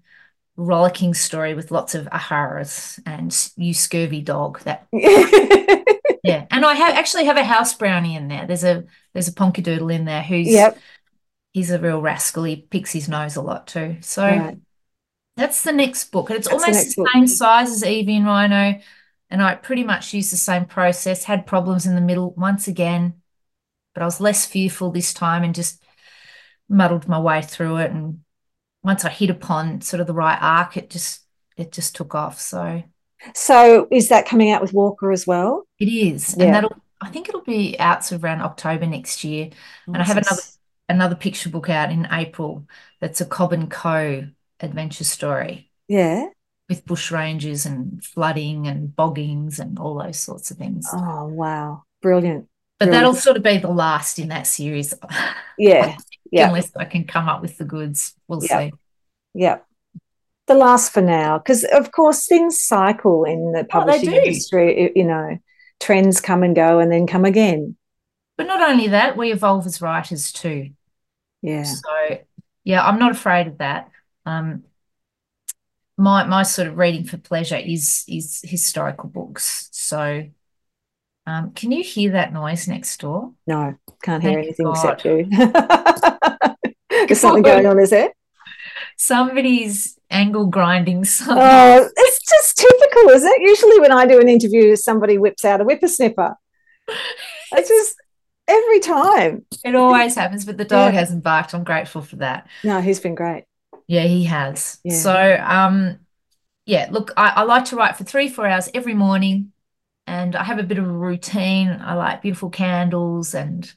[0.62, 6.94] rollicking story with lots of aharas and you scurvy dog that yeah and i have
[6.94, 10.46] actually have a house brownie in there there's a there's a ponkadoodle in there who's
[10.48, 10.78] Yep.
[11.52, 14.58] he's a real rascal he picks his nose a lot too so Right.
[15.36, 17.10] that's the next book and it's That's almost the book.
[17.14, 18.80] same size as evie and rhino
[19.30, 23.14] and i pretty much used the same process had problems in the middle once again
[23.94, 25.82] but i was less fearful this time and just
[26.68, 28.20] muddled my way through it and
[28.82, 31.20] once i hit upon sort of the right arc it just
[31.56, 32.82] it just took off so
[33.34, 35.64] So is that coming out with Walker as well?
[35.78, 36.46] It is, Yeah.
[36.46, 39.50] and that'll I think it'll be out sort of around October next year.
[39.86, 40.42] And I have another
[40.88, 42.66] another picture book out in April
[43.00, 44.26] that's a Cobb and Co
[44.60, 46.26] adventure story Yeah.
[46.68, 50.88] with bush rangers and flooding and boggings and all those sorts of things.
[50.92, 51.84] Oh, wow.
[52.00, 52.48] Brilliant.
[52.82, 52.92] But brilliant.
[52.92, 54.94] that'll sort of be the last in that series,
[55.58, 55.96] Yeah.
[56.30, 56.48] Yeah.
[56.48, 58.14] unless I can come up with the goods.
[58.28, 58.58] We'll Yeah.
[58.58, 58.72] see.
[59.34, 59.58] Yeah.
[60.46, 64.16] The last for now, because of course things cycle in the Oh, publishing do.
[64.16, 64.92] industry.
[64.96, 65.38] You know,
[65.80, 67.76] trends come and go and then come again.
[68.36, 70.70] But not only that, we evolve as writers too.
[71.42, 71.62] Yeah.
[71.64, 72.18] So
[72.64, 73.90] yeah, I'm not afraid of that.
[74.26, 74.64] Um,
[75.96, 79.68] my my sort of reading for pleasure is is historical books.
[79.72, 80.24] So
[81.26, 83.32] um, can you hear that noise next door?
[83.46, 84.74] No, can't hear Thank anything God.
[84.74, 85.26] except you.
[87.06, 88.10] There's something going on, is there?
[88.96, 91.36] Somebody's angle grinding something.
[91.38, 93.42] Oh, it's just typical, isn't it?
[93.42, 96.34] Usually when I do an interview, somebody whips out a whippersnipper.
[97.52, 97.96] It's just
[98.48, 99.44] every time.
[99.64, 101.00] It always happens, but the dog Yeah.
[101.00, 101.54] hasn't barked.
[101.54, 102.46] I'm grateful for that.
[102.64, 103.44] No, he's been great.
[103.86, 104.78] Yeah, he has.
[104.84, 104.94] Yeah.
[104.96, 105.98] So, um,
[106.66, 109.51] yeah, look, I, I like to write for three, four hours every morning,
[110.06, 111.68] and I have a bit of a routine.
[111.70, 113.72] I like beautiful candles, and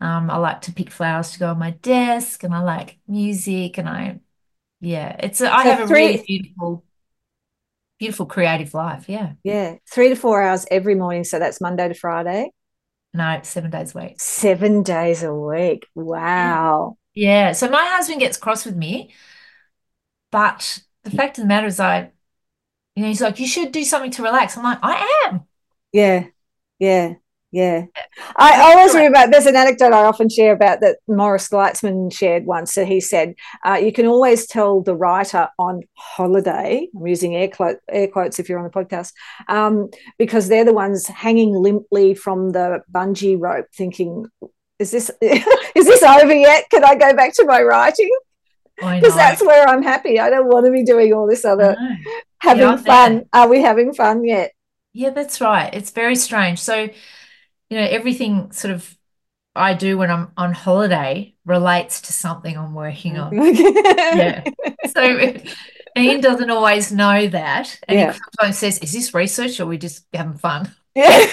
[0.00, 3.78] um, I like to pick flowers to go on my desk, and I like music,
[3.78, 4.20] and I,
[4.80, 6.84] yeah, it's a, I So have a three- really beautiful,
[7.98, 9.08] beautiful creative life.
[9.08, 11.24] Yeah, Yeah, three to four hours every morning.
[11.24, 12.50] So that's Monday to Friday,
[13.14, 14.20] no, seven days a week.
[14.20, 15.86] seven days a week.
[15.94, 16.96] Wow.
[17.14, 17.52] Yeah.
[17.52, 19.12] So my husband gets cross with me,
[20.30, 22.12] but the fact of the matter is, I,
[22.96, 24.58] you know, he's like, you should do something to relax.
[24.58, 25.42] I'm like, I am.
[25.92, 26.26] Yeah,
[26.78, 27.14] yeah,
[27.50, 27.86] yeah.
[28.36, 32.74] I, always remember there's an anecdote I often share about that Morris Gleitzman shared once.
[32.74, 33.34] That he said,
[33.64, 36.88] uh, you can always tell the writer on holiday.
[36.94, 39.12] I'm using air, quote, air quotes if you're on the podcast,
[39.48, 44.26] um, because they're the ones hanging limply from the bungee rope, thinking,
[44.78, 46.68] "Is this is this over yet?
[46.70, 48.10] Can I go back to my writing?"
[48.76, 50.20] Because that's where I'm happy.
[50.20, 51.76] I don't want to be doing all this other
[52.38, 53.24] having fun.
[53.32, 54.52] Are we having fun yet?
[54.98, 55.72] Yeah, that's right.
[55.72, 56.58] It's very strange.
[56.58, 56.74] So,
[57.70, 58.96] you know, everything sort of
[59.54, 63.30] I do when I'm on holiday relates to something I'm working on.
[64.18, 64.42] Yeah.
[64.92, 65.34] So
[65.96, 67.78] Ian doesn't always know that.
[67.86, 68.12] And Yeah.
[68.12, 70.74] he sometimes says, Is this research or are we just having fun?
[70.96, 71.26] yeah.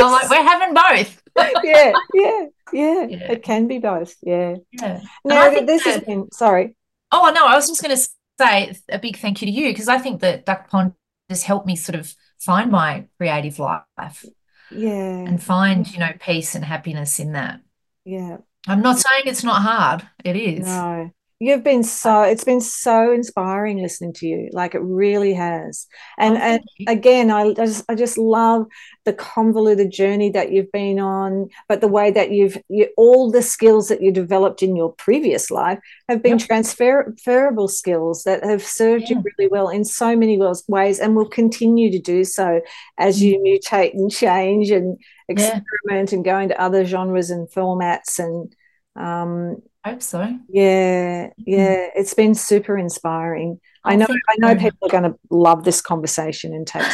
[0.00, 1.22] I'm like, We're having both.
[1.62, 3.06] yeah, yeah, yeah.
[3.06, 3.32] Yeah.
[3.32, 4.16] It can be both.
[4.22, 4.56] Yeah.
[4.72, 5.00] Yeah.
[5.24, 6.74] No, this has that- been sorry.
[7.12, 8.02] Oh, no, I was just going to
[8.40, 10.94] say a big thank you to you because I think that Duck Pond
[11.30, 14.24] has helped me sort of find my creative life
[14.70, 14.90] Yeah.
[15.26, 17.60] and find, you know, peace and happiness in that.
[18.04, 18.38] Yeah.
[18.66, 20.06] I'm not saying it's not hard.
[20.24, 20.66] It is.
[20.66, 21.10] No.
[21.44, 24.48] You've been so it's been so inspiring listening to you.
[24.52, 25.86] Like it really has.
[26.18, 28.66] And Oh, and again, I just I just love
[29.04, 33.42] the convoluted journey that you've been on, but the way that you've you, all the
[33.42, 36.46] skills that you developed in your previous life have been Yep.
[36.48, 40.38] transferable skills that have served you really well in so many
[40.68, 42.60] ways and will continue to do so
[42.98, 44.98] as you mutate and change and
[45.30, 45.38] Mm.
[45.38, 45.60] Yeah.
[45.60, 48.54] experiment and go into other genres and formats and
[48.96, 50.38] um Hope so.
[50.48, 53.60] yeah, yeah, it's been super inspiring.
[53.84, 56.86] I Oh, know, I know people are going to love this conversation and take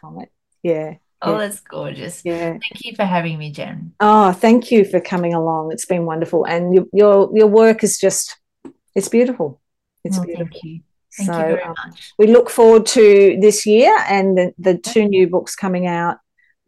[0.00, 0.30] from it.
[0.62, 1.38] Yeah, Oh, Yeah.
[1.38, 2.22] that's gorgeous.
[2.24, 2.52] yeah.
[2.52, 3.92] Thank you for having me, Jen.
[4.00, 5.70] Oh, thank you for coming along.
[5.72, 8.38] It's been wonderful, and your your, your work is just
[8.94, 9.60] it's beautiful.
[10.04, 10.46] It's Oh, beautiful.
[10.46, 10.80] thank you.
[11.16, 12.12] Thank So you very um, much.
[12.18, 16.16] we look forward to this year and the, the two new books coming out.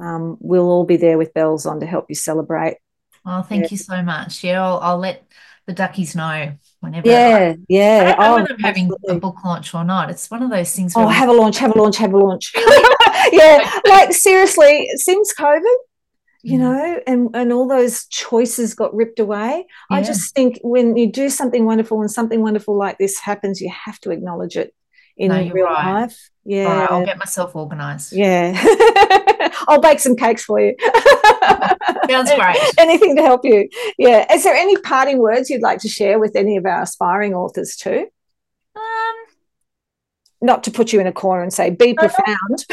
[0.01, 2.77] Um, we'll all be there with bells on to help you celebrate.
[3.25, 4.43] Oh, thank you so much.
[4.43, 5.23] Yeah, I'll, I'll let
[5.67, 7.09] the duckies know whenever.
[7.09, 8.15] Yeah, yeah.
[8.19, 10.11] I don't know Oh, having a book launch or not.
[10.11, 12.53] It's one of those things Oh, have a launch, have a launch, have a launch.
[13.33, 15.77] yeah, like seriously, since COVID,
[16.43, 16.61] you Mm.
[16.61, 19.67] know, and and all those choices got ripped away.
[19.91, 23.71] I just think when you do something wonderful and something wonderful like this happens, you
[23.71, 24.75] have to acknowledge it
[25.17, 26.03] in No, real right.
[26.03, 26.31] life.
[26.45, 28.13] Yeah, All right, I'll get myself organized.
[28.13, 28.53] yeah.
[29.69, 30.75] I'll bake some cakes for you.
[32.11, 32.57] Sounds great.
[32.79, 33.69] Anything to help you.
[33.97, 34.33] Yeah.
[34.33, 37.77] Is there any parting words you'd like to share with any of our aspiring authors
[37.77, 38.07] too?
[38.75, 39.15] Um,
[40.41, 42.67] Not to put you in a corner and say, be No, profound.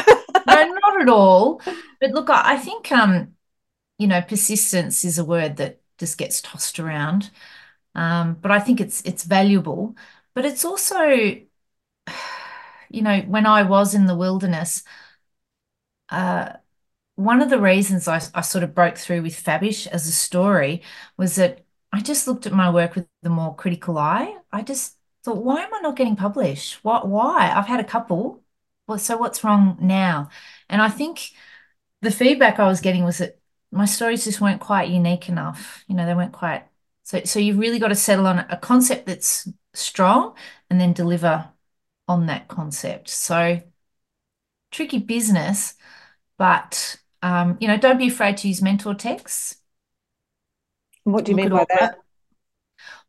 [0.48, 1.62] no, not at all.
[2.02, 3.36] But look, I I think um,
[3.98, 7.30] you know, persistence is a word that just gets tossed around.
[7.96, 9.96] Um, but I think it's it's valuable.
[10.34, 11.36] But it's also,
[12.90, 14.84] you know, when I was in the wilderness,
[16.10, 16.54] uh,
[17.16, 20.84] one of the reasons I, I sort of broke through with Fabish as a story
[21.18, 24.38] was that I just looked at my work with a more critical eye.
[24.52, 26.84] I just thought, why am I not getting published?
[26.84, 27.52] What, why?
[27.56, 28.44] I've had a couple.
[28.88, 30.30] Well, so what's wrong now?
[30.70, 31.32] And I think
[32.02, 33.40] the feedback I was getting was that
[33.72, 35.84] my stories just weren't quite unique enough.
[35.88, 36.66] You know, they weren't quite.
[37.04, 40.36] So, so you've really got to settle on a concept that's strong
[40.70, 41.50] and then deliver
[42.10, 43.08] on that concept.
[43.08, 43.62] So
[44.72, 45.76] tricky business,
[46.38, 49.58] but um, you know, don't be afraid to use mentor texts.
[51.04, 52.00] What do you Look mean by all that?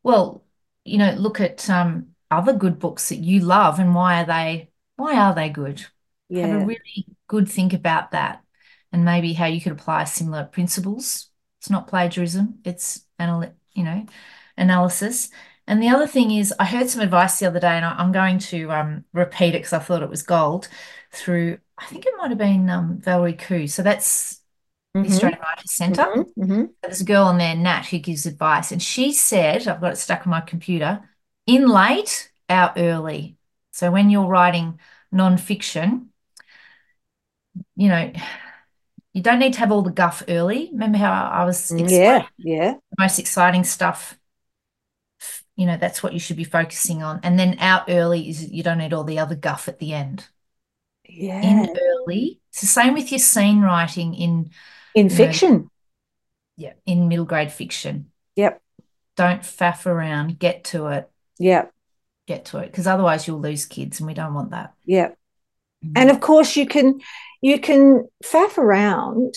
[0.02, 0.44] Well,
[0.85, 4.70] you know, look at um, other good books that you love and why are they
[4.97, 5.85] why are they good?
[6.43, 8.44] Have a really good think about that
[8.93, 11.31] and maybe how you could apply similar principles.
[11.59, 14.06] It's not plagiarism, it's anal you know,
[14.56, 15.31] analysis.
[15.70, 18.12] And the other thing is, I heard some advice the other day, and I, I'm
[18.12, 20.68] going to um, repeat it because I thought it was gold
[21.12, 23.70] through, I think it might have been um, Valerie Khoo.
[23.70, 24.42] So that's
[25.02, 26.09] the Mhm, Australian Writers Centre.
[26.14, 26.74] mhm, mhm.
[26.82, 29.97] There's a girl on there, Nat, who gives advice, and she said, I've got it
[29.98, 31.09] stuck on my computer,
[31.47, 33.38] in late, out early.
[33.72, 34.80] So when you're writing
[35.12, 36.10] non-fiction,
[37.76, 38.12] you know,
[39.12, 40.70] you don't need to have all the guff early.
[40.72, 44.19] Remember how I was Mm, explaining Yeah, yeah, the most exciting stuff?
[45.61, 47.20] You know, that's what you should be focusing on.
[47.23, 50.27] And then out early is you don't need all the other guff at the end.
[51.07, 51.43] yeah.
[51.43, 54.53] In early, it's the same with your scene writing in,
[54.95, 55.70] In you know, fiction.
[56.57, 58.11] yeah, in middle grade fiction.
[58.37, 58.62] Yep,
[59.16, 61.11] Don't faff around, get to it.
[61.39, 61.73] yep,
[62.27, 64.73] get to it because otherwise you'll lose kids and we don't want that.
[64.87, 65.19] yep.
[65.85, 65.93] Mm-hmm.
[65.97, 67.01] And of course, you can
[67.43, 69.35] you can faff around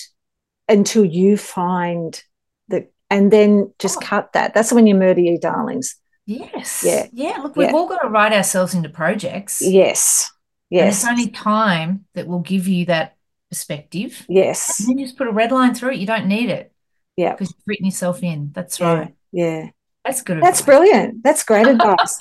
[0.69, 2.21] until you find
[2.69, 4.05] the, and then just Oh.
[4.05, 4.53] cut that.
[4.53, 5.95] That's when you murder your darlings.
[6.25, 6.83] Yes.
[6.85, 7.07] Yeah.
[7.11, 7.37] Yeah.
[7.43, 7.73] Look, we've Yeah.
[7.75, 9.61] all got to write ourselves into projects.
[9.61, 10.31] Yes,
[10.71, 13.15] And it's only time that will give you that
[13.49, 14.25] perspective.
[14.29, 14.79] yes.
[14.79, 15.97] And then you just put a red line through it.
[15.99, 16.71] You don't need it.
[17.17, 17.31] Yeah.
[17.33, 18.51] Because you've written yourself in.
[18.53, 19.13] That's Yeah, right.
[19.31, 19.69] yeah.
[20.05, 20.65] That's good That's advice.
[20.65, 21.23] brilliant.
[21.23, 22.17] That's great advice.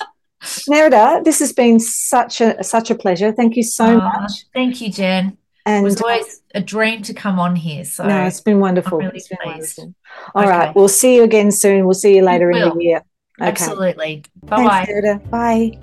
[0.69, 3.31] Neridah, this has been such a such a pleasure.
[3.31, 4.31] Thank you so Ah, much.
[4.53, 5.27] thank you, Jen.
[5.29, 7.85] It And was uh, always a dream to come on here.
[7.85, 8.97] So no, it's been wonderful.
[8.99, 9.93] really It's been wonderful.
[10.35, 10.73] All right, Okay.
[10.75, 11.85] we'll see you again soon.
[11.85, 13.01] We'll see you later in the year.
[13.41, 13.49] Okay.
[13.49, 14.23] absolutely.
[14.47, 15.19] Thanks, Bye-bye.
[15.29, 15.79] Bye.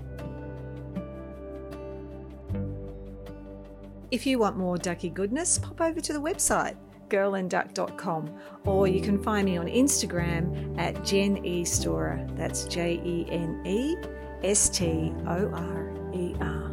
[4.11, 6.77] If you want more ducky goodness, pop over to the website
[7.11, 8.31] girlandduck.com
[8.65, 12.25] or you can find me on Instagram at Jen E Storer.
[12.37, 13.97] That's J E N E
[14.43, 16.70] S T O R E R.